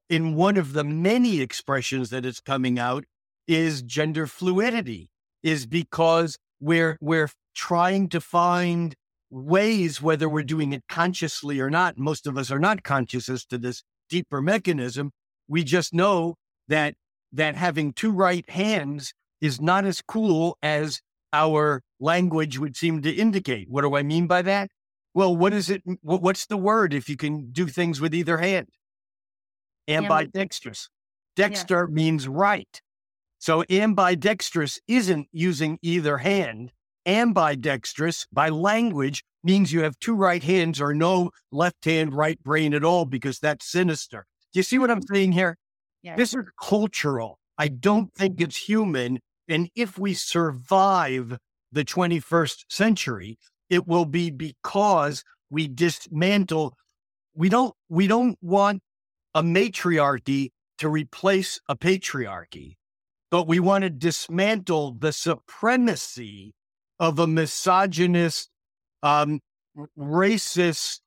[0.08, 3.04] in one of the many expressions that is coming out
[3.46, 5.10] is gender fluidity
[5.42, 8.94] is because we're we're trying to find
[9.30, 13.44] ways whether we're doing it consciously or not most of us are not conscious as
[13.44, 15.12] to this deeper mechanism
[15.48, 16.34] we just know
[16.68, 16.94] that
[17.32, 21.00] that having two right hands is not as cool as
[21.32, 24.70] our language would seem to indicate what do i mean by that
[25.14, 25.82] well, what is it?
[26.02, 28.68] What's the word if you can do things with either hand?
[29.88, 30.88] Ambidextrous.
[31.34, 31.94] Dexter yeah.
[31.94, 32.80] means right.
[33.38, 36.72] So ambidextrous isn't using either hand.
[37.06, 42.74] ambidextrous by language means you have two right hands or no left hand, right brain
[42.74, 44.26] at all because that's sinister.
[44.52, 45.14] Do you see what I'm mm-hmm.
[45.14, 45.56] saying here?
[46.02, 46.18] Yes.
[46.18, 47.38] This is cultural.
[47.56, 49.20] I don't think it's human.
[49.50, 51.36] And if we survive
[51.72, 53.38] the 21st century,
[53.68, 56.76] it will be because we dismantle.
[57.34, 58.82] We don't, we don't want
[59.34, 62.76] a matriarchy to replace a patriarchy,
[63.30, 66.54] but we want to dismantle the supremacy
[66.98, 68.50] of a misogynist,
[69.02, 69.40] um,
[69.98, 71.00] racist,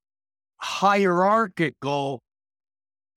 [0.57, 2.21] hierarchical,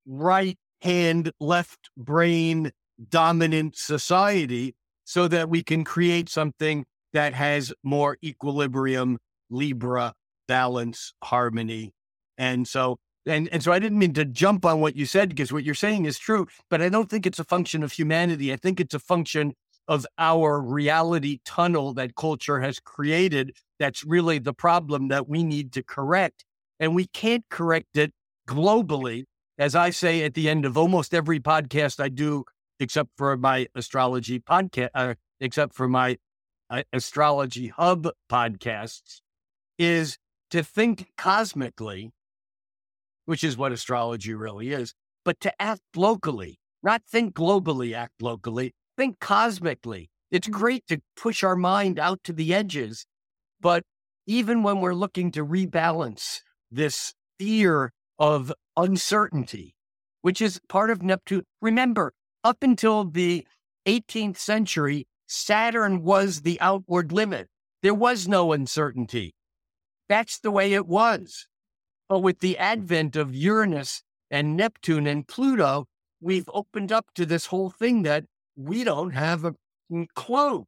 [0.06, 2.70] right hand, left brain
[3.10, 4.74] dominant society
[5.06, 10.12] so that we can create something that has more equilibrium, Libra,
[10.48, 11.92] balance, harmony.
[12.36, 15.52] And so, and, and so I didn't mean to jump on what you said because
[15.52, 18.52] what you're saying is true, but I don't think it's a function of humanity.
[18.52, 19.54] I think it's a function
[19.88, 23.56] of our reality tunnel that culture has created.
[23.78, 26.44] That's really the problem that we need to correct.
[26.80, 28.12] And we can't correct it
[28.48, 29.24] globally.
[29.58, 32.44] As I say at the end of almost every podcast I do,
[32.78, 36.18] except for my astrology podcast, uh, except for my
[36.70, 39.20] uh, astrology hub podcasts,
[39.78, 40.18] is
[40.50, 42.12] to think cosmically,
[43.24, 48.72] which is what astrology really is, but to act locally, not think globally, act locally,
[48.96, 50.08] think cosmically.
[50.30, 50.58] It's mm-hmm.
[50.58, 53.06] great to push our mind out to the edges,
[53.60, 53.82] but
[54.26, 59.74] even when we're looking to rebalance this fear of uncertainty,
[60.22, 62.12] which is part of Neptune, remember,
[62.46, 63.44] up until the
[63.88, 67.48] 18th century, Saturn was the outward limit.
[67.82, 69.34] There was no uncertainty.
[70.08, 71.48] That's the way it was.
[72.08, 75.86] But with the advent of Uranus and Neptune and Pluto,
[76.20, 79.56] we've opened up to this whole thing that we don't have a
[80.14, 80.66] clue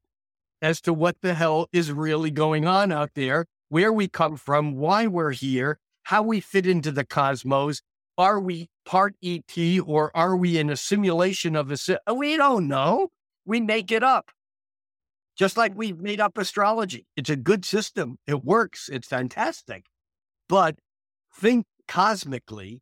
[0.61, 4.75] as to what the hell is really going on out there, where we come from,
[4.75, 7.83] why we're here, how we fit into the cosmos.
[8.17, 11.77] Are we part ET or are we in a simulation of a?
[12.11, 13.09] Uh, we don't know.
[13.45, 14.31] We make it up
[15.39, 17.07] just like we've made up astrology.
[17.15, 18.17] It's a good system.
[18.27, 18.89] It works.
[18.91, 19.85] It's fantastic.
[20.49, 20.77] But
[21.33, 22.81] think cosmically,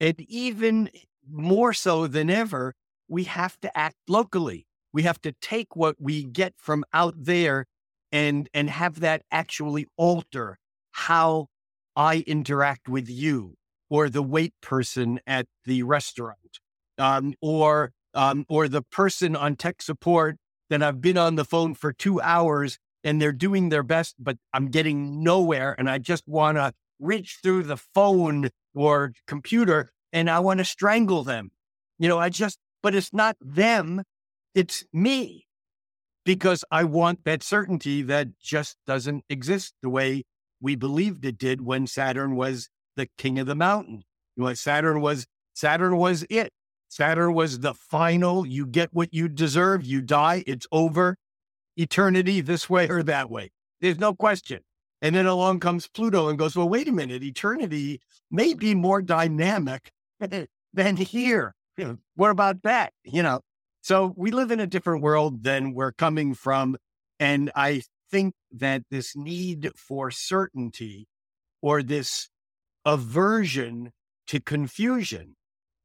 [0.00, 0.88] and even
[1.30, 2.74] more so than ever,
[3.06, 4.66] we have to act locally.
[4.90, 7.66] We have to take what we get from out there
[8.10, 10.58] and and have that actually alter
[10.92, 11.48] how
[11.94, 13.54] I interact with you
[13.92, 16.60] or the wait person at the restaurant
[16.96, 20.38] um, or um, or the person on tech support
[20.70, 24.38] that I've been on the phone for two hours and they're doing their best, but
[24.54, 25.74] I'm getting nowhere.
[25.78, 30.64] And I just want to reach through the phone or computer and I want to
[30.64, 31.50] strangle them.
[31.98, 34.04] You know, I just, but it's not them,
[34.54, 35.46] it's me
[36.24, 40.22] because I want that certainty that just doesn't exist the way
[40.62, 44.02] we believed it did when Saturn was the king of the mountain.
[44.36, 46.52] You know, Saturn was Saturn was it.
[46.88, 51.16] Saturn was the final, you get what you deserve, you die, it's over.
[51.74, 53.50] Eternity this way or that way.
[53.80, 54.60] There's no question.
[55.00, 59.00] And then along comes Pluto and goes, well, wait a minute, eternity may be more
[59.00, 59.90] dynamic
[60.20, 61.54] than here.
[62.14, 62.92] What about that?
[63.04, 63.40] You know,
[63.80, 66.76] so we live in a different world than we're coming from.
[67.18, 71.06] And I think that this need for certainty
[71.62, 72.28] or this
[72.84, 73.92] aversion
[74.26, 75.36] to confusion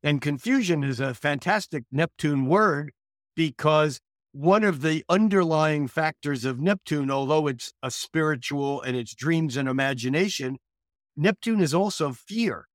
[0.03, 2.91] and confusion is a fantastic Neptune word
[3.35, 3.99] because
[4.31, 9.67] one of the underlying factors of Neptune, although it's a spiritual and it's dreams and
[9.67, 10.59] imagination,
[11.15, 12.67] Neptune is also fear.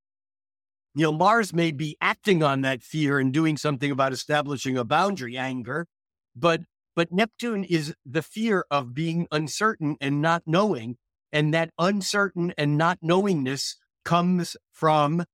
[0.94, 4.84] You know, Mars may be acting on that fear and doing something about establishing a
[4.84, 5.86] boundary, anger,
[6.34, 6.62] but
[6.94, 10.96] but Neptune is the fear of being uncertain and not knowing.
[11.32, 15.24] And that uncertain and not knowingness comes from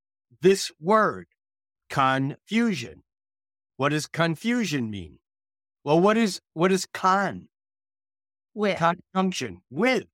[0.40, 1.27] this word,
[1.89, 3.03] confusion.
[3.77, 5.19] What does confusion mean?
[5.85, 7.49] Well, what is what is con?
[8.55, 10.05] With conjunction with.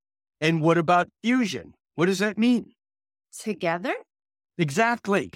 [0.40, 1.74] And what about fusion?
[1.94, 2.72] What does that mean?
[3.38, 3.94] Together?
[4.58, 5.32] Exactly.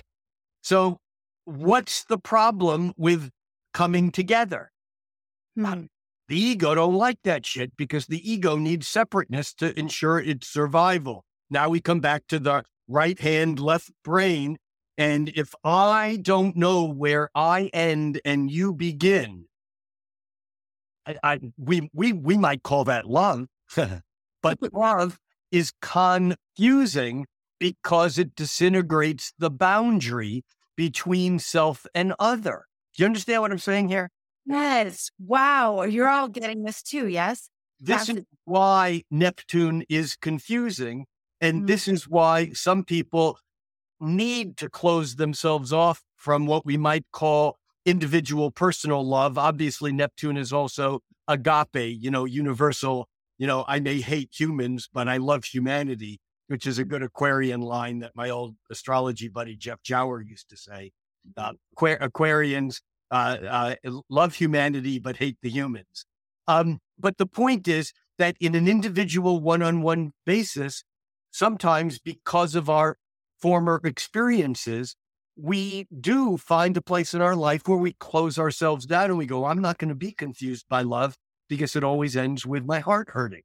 [0.62, 0.98] So
[1.44, 3.30] what's the problem with
[3.72, 4.70] coming together?
[5.54, 5.86] Hmm.
[6.28, 11.24] The ego don't like that shit because the ego needs separateness to ensure its survival.
[11.48, 14.58] Now we come back to the right hand, left brain
[14.98, 19.46] and if I don't know where I end and you begin,
[21.06, 23.46] I, I we we we might call that love,
[24.42, 25.20] but love
[25.52, 27.26] is confusing
[27.60, 30.44] because it disintegrates the boundary
[30.76, 32.64] between self and other.
[32.96, 34.10] Do you understand what I'm saying here?
[34.46, 35.10] Yes.
[35.20, 35.82] Wow.
[35.82, 37.06] You're all getting this too.
[37.06, 37.50] Yes.
[37.78, 41.06] this is why Neptune is confusing.
[41.40, 41.66] And mm-hmm.
[41.66, 43.38] this is why some people
[44.00, 49.38] need to close themselves off from what we might call individual personal love.
[49.38, 53.08] Obviously, Neptune is also agape, you know, universal.
[53.38, 57.60] You know, I may hate humans, but I love humanity, which is a good Aquarian
[57.60, 60.92] line that my old astrology buddy Jeff Jawer used to say.
[61.36, 63.74] Uh, Aquarians uh, uh,
[64.08, 66.04] love humanity, but hate the humans.
[66.46, 70.84] Um, but the point is that in an individual one on one basis,
[71.30, 72.98] sometimes because of our
[73.40, 74.96] former experiences,
[75.36, 79.26] we do find a place in our life where we close ourselves down and we
[79.26, 81.16] go, I'm not going to be confused by love
[81.48, 83.42] because it always ends with my heart hurting.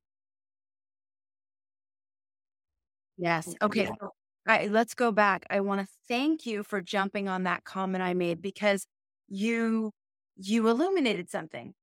[3.17, 3.55] Yes.
[3.61, 3.87] Oh, okay.
[4.01, 4.11] All
[4.47, 4.71] right.
[4.71, 5.45] Let's go back.
[5.49, 8.85] I want to thank you for jumping on that comment I made because
[9.27, 9.91] you
[10.35, 11.73] you illuminated something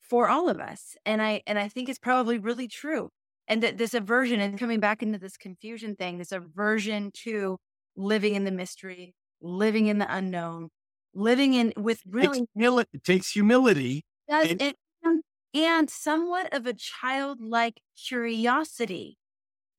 [0.00, 0.96] for all of us.
[1.06, 3.10] And I and I think it's probably really true.
[3.48, 7.58] And that this aversion and coming back into this confusion thing, this aversion to
[7.96, 10.68] living in the mystery, living in the unknown,
[11.14, 14.04] living in with really humility, it takes humility.
[14.28, 15.22] Does and, it, um,
[15.54, 19.18] and somewhat of a childlike curiosity.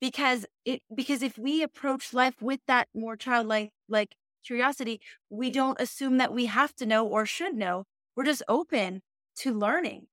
[0.02, 4.16] Because it because if we approach life with that more childlike like
[4.46, 7.86] curiosity, we don't assume that we have to know or should know.
[8.16, 9.02] We're just open
[9.38, 10.08] to learning.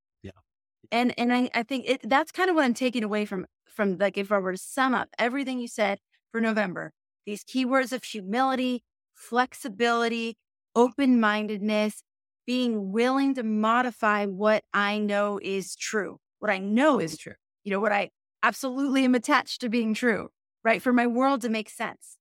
[0.90, 3.98] And and I, I think it, that's kind of what I'm taking away from from
[3.98, 5.98] like if I were to sum up everything you said
[6.32, 6.92] for November,
[7.26, 8.84] these keywords of humility,
[9.14, 10.36] flexibility,
[10.74, 12.02] open mindedness,
[12.46, 17.34] being willing to modify what I know is true, what I know is true,
[17.64, 18.10] you know, what I
[18.42, 20.28] absolutely am attached to being true,
[20.64, 20.80] right?
[20.80, 22.16] For my world to make sense.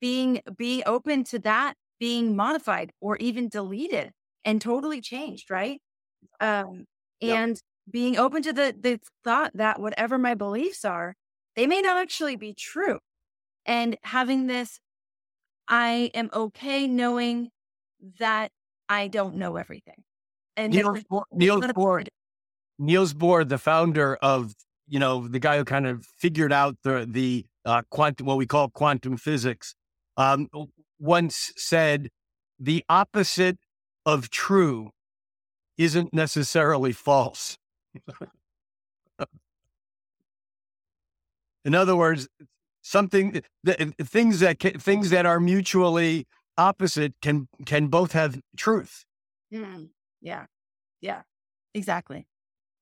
[0.00, 4.12] Being, be open to that being modified or even deleted
[4.44, 5.80] and totally changed, right?
[6.40, 6.86] Um,
[7.20, 7.60] and.
[7.90, 11.14] Being open to the, the thought that whatever my beliefs are,
[11.56, 12.98] they may not actually be true.
[13.66, 14.80] And having this
[15.68, 17.50] I am okay knowing
[18.18, 18.50] that
[18.88, 20.04] I don't know everything.
[20.56, 22.06] And Niels, Bohr, Niels Bohr,
[22.78, 24.54] Niels Bohr, the founder of,
[24.86, 28.46] you know, the guy who kind of figured out the the uh, quantum, what we
[28.46, 29.74] call quantum physics,
[30.16, 30.48] um,
[30.98, 32.10] once said,
[32.58, 33.58] "The opposite
[34.04, 34.90] of true
[35.78, 37.56] isn't necessarily false."
[41.64, 42.28] In other words,
[42.82, 46.26] something that, things that can, things that are mutually
[46.58, 49.04] opposite can can both have truth.
[49.52, 49.90] Mm,
[50.20, 50.46] yeah,
[51.00, 51.22] yeah,
[51.74, 52.26] exactly.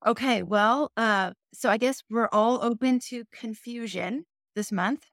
[0.07, 4.24] Okay, well, uh, so I guess we're all open to confusion
[4.55, 5.07] this month,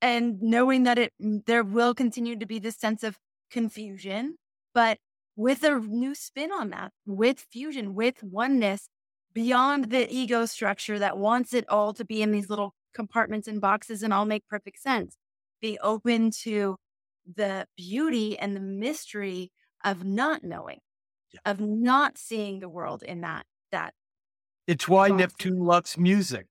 [0.00, 3.18] and knowing that it there will continue to be this sense of
[3.50, 4.36] confusion,
[4.74, 4.98] but
[5.36, 8.88] with a new spin on that, with fusion, with oneness,
[9.32, 13.60] beyond the ego structure that wants it all to be in these little compartments and
[13.60, 15.16] boxes and all make perfect sense.
[15.60, 16.76] Be open to
[17.36, 19.50] the beauty and the mystery
[19.84, 20.78] of not knowing,
[21.32, 21.40] yeah.
[21.46, 23.92] of not seeing the world in that that.
[24.66, 25.18] It's why box.
[25.18, 26.46] Neptune loves music.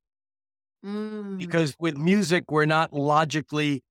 [0.85, 1.38] Mm.
[1.38, 3.81] Because with music, we're not logically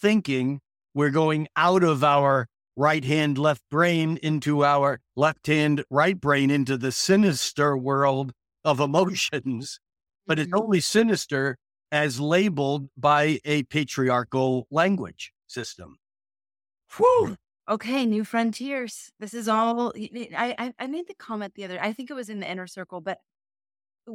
[0.00, 0.60] thinking.
[0.94, 2.46] We're going out of our
[2.76, 8.32] right hand, left brain into our left hand, right brain into the sinister world
[8.64, 9.80] of emotions.
[10.26, 10.62] But it's mm-hmm.
[10.62, 11.56] only sinister
[11.92, 15.96] as labeled by a patriarchal language system.
[16.96, 17.36] Whew.
[17.68, 19.10] Okay, new frontiers.
[19.20, 19.92] This is all.
[19.96, 21.80] I, I made the comment the other.
[21.80, 23.18] I think it was in the inner circle, but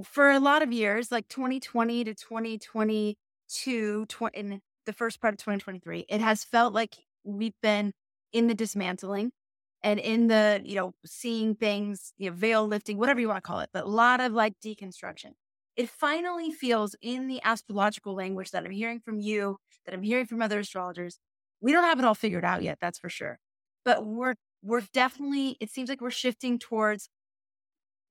[0.04, 5.38] for a lot of years, like 2020 to 2022, tw- in the first part of
[5.38, 7.94] 2023, it has felt like we've been
[8.36, 9.32] in the dismantling
[9.84, 13.48] and in the you know seeing things, you know, veil lifting, whatever you want to
[13.48, 15.32] call it, but a lot of like deconstruction
[15.76, 20.26] it finally feels in the astrological language that I'm hearing from you, that I'm hearing
[20.26, 21.20] from other astrologers.
[21.62, 23.40] We don't have it all figured out yet, that's for sure.
[23.84, 27.10] But we're we're definitely it seems like we're shifting towards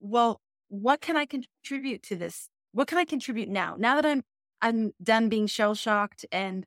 [0.00, 2.48] well, what can I contribute to this?
[2.72, 3.76] What can I contribute now?
[3.78, 4.22] Now that I'm
[4.60, 6.66] I'm done being shell shocked and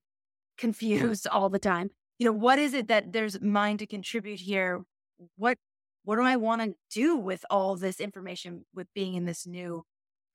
[0.57, 1.91] confused all the time.
[2.19, 4.83] You know, what is it that there's mine to contribute here?
[5.35, 5.57] What
[6.03, 9.83] what do I want to do with all this information with being in this new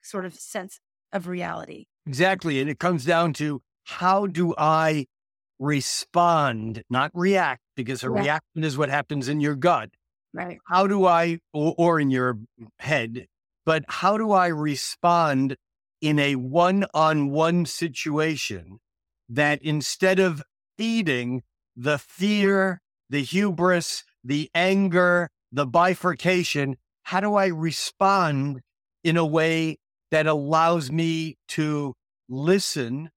[0.03, 0.81] sort of sense
[1.13, 1.87] of reality.
[2.07, 2.61] Exactly.
[2.61, 5.07] And it comes down to how do I
[5.59, 8.21] respond, not react, because a yeah.
[8.21, 9.91] reaction is what happens in your gut.
[10.35, 10.59] Right.
[10.69, 12.39] How do I, or, or in your
[12.79, 13.27] head,
[13.65, 15.57] but how do I respond
[16.01, 18.79] in a one on one situation
[19.29, 20.43] that instead of
[20.77, 21.43] feeding
[21.77, 22.81] the fear,
[23.11, 28.61] the hubris, the anger, the bifurcation, how do I respond
[29.05, 29.79] in a way
[30.11, 31.95] that allows me to
[32.29, 33.11] listen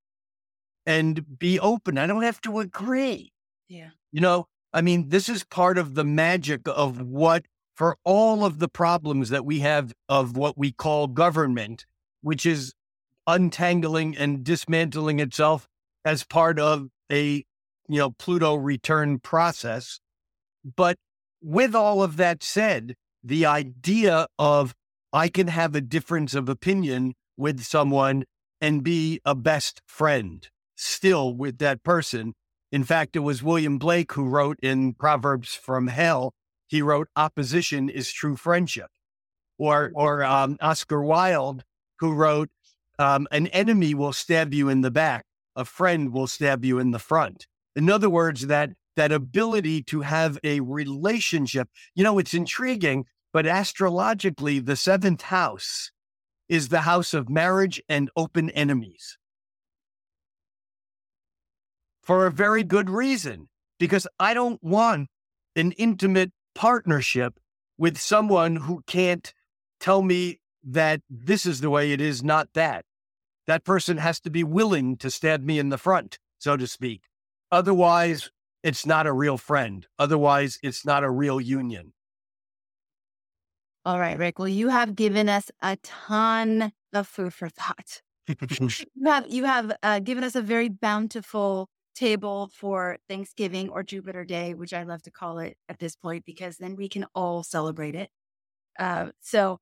[0.85, 1.97] and be open.
[1.97, 3.31] I don't have to agree.
[3.67, 3.89] Yeah.
[4.11, 7.45] You know, I mean, this is part of the magic of what,
[7.75, 11.85] for all of the problems that we have of what we call government,
[12.21, 12.73] which is
[13.27, 15.67] untangling and dismantling itself
[16.03, 17.43] as part of a,
[17.87, 19.99] you know, Pluto return process.
[20.75, 20.97] But
[21.41, 24.73] with all of that said, the idea of
[25.13, 28.25] I can have a difference of opinion with someone
[28.59, 32.33] and be a best friend still with that person.
[32.71, 36.33] In fact, it was William Blake who wrote in Proverbs from Hell,
[36.67, 38.89] he wrote, opposition is true friendship.
[39.57, 41.63] Or, or um, Oscar Wilde,
[41.99, 42.49] who wrote,
[42.99, 45.25] um, an enemy will stab you in the back,
[45.55, 47.47] a friend will stab you in the front.
[47.75, 51.69] In other words, that that ability to have a relationship.
[51.93, 55.91] You know, it's intriguing, but astrologically, the seventh house
[56.47, 59.17] is the house of marriage and open enemies.
[62.01, 63.49] For a very good reason,
[63.79, 65.09] because I don't want
[65.55, 67.39] an intimate partnership
[67.77, 69.33] with someone who can't
[69.79, 72.85] tell me that this is the way it is, not that.
[73.47, 77.01] That person has to be willing to stab me in the front, so to speak.
[77.55, 78.31] Otherwise,
[78.63, 79.87] it's not a real friend.
[79.97, 81.93] Otherwise, it's not a real union.
[83.85, 84.39] All right, Rick.
[84.39, 88.01] Well, you have given us a ton of food for thought.
[88.27, 94.25] you have you have uh, given us a very bountiful table for Thanksgiving or Jupiter
[94.25, 97.41] Day, which I love to call it at this point, because then we can all
[97.41, 98.09] celebrate it.
[98.77, 99.59] Uh, so,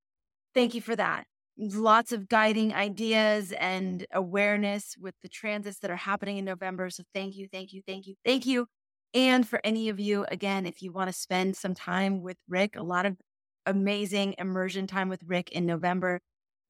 [0.55, 1.25] thank you for that.
[1.57, 6.89] Lots of guiding ideas and awareness with the transits that are happening in November.
[6.89, 8.67] So, thank you, thank you, thank you, thank you.
[9.13, 12.75] And for any of you, again, if you want to spend some time with Rick,
[12.75, 13.17] a lot of
[13.65, 16.19] amazing immersion time with Rick in November,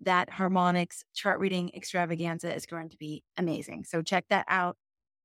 [0.02, 3.86] that harmonics chart reading extravaganza is going to be amazing.
[3.86, 4.76] So check that out.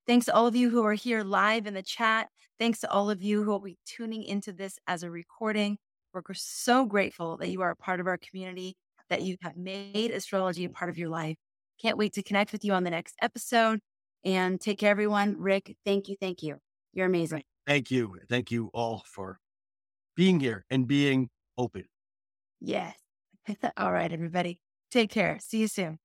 [0.07, 2.29] Thanks to all of you who are here live in the chat.
[2.59, 5.79] Thanks to all of you who will be tuning into this as a recording.
[6.15, 8.77] We're so grateful that you are a part of our community,
[9.11, 11.37] that you have made astrology a part of your life.
[11.81, 13.81] Can't wait to connect with you on the next episode.
[14.25, 15.37] And take care, everyone.
[15.39, 16.17] Rick, thank you.
[16.21, 16.57] Thank you.
[16.93, 17.45] You're amazing.
[17.67, 18.17] Thank you.
[18.29, 19.39] Thank you all for
[20.17, 21.85] being here and being open.
[22.61, 22.97] Yes.
[23.77, 24.61] all right, everybody.
[24.91, 25.39] Take care.
[25.41, 25.99] See you soon.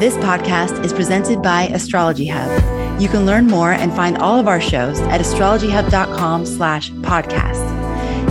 [0.00, 3.02] This podcast is presented by Astrology Hub.
[3.02, 7.87] You can learn more and find all of our shows at astrologyhub.com slash podcast.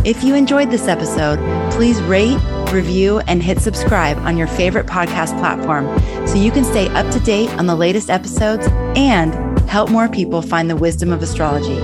[0.08, 1.38] If you enjoyed this episode,
[1.74, 2.40] please rate,
[2.72, 5.86] review, and hit subscribe on your favorite podcast platform
[6.26, 9.34] so you can stay up to date on the latest episodes and
[9.70, 11.76] help more people find the wisdom of astrology.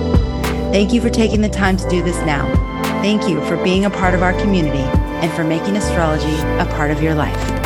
[0.72, 2.50] Thank you for taking the time to do this now.
[3.02, 6.90] Thank you for being a part of our community and for making astrology a part
[6.90, 7.63] of your life.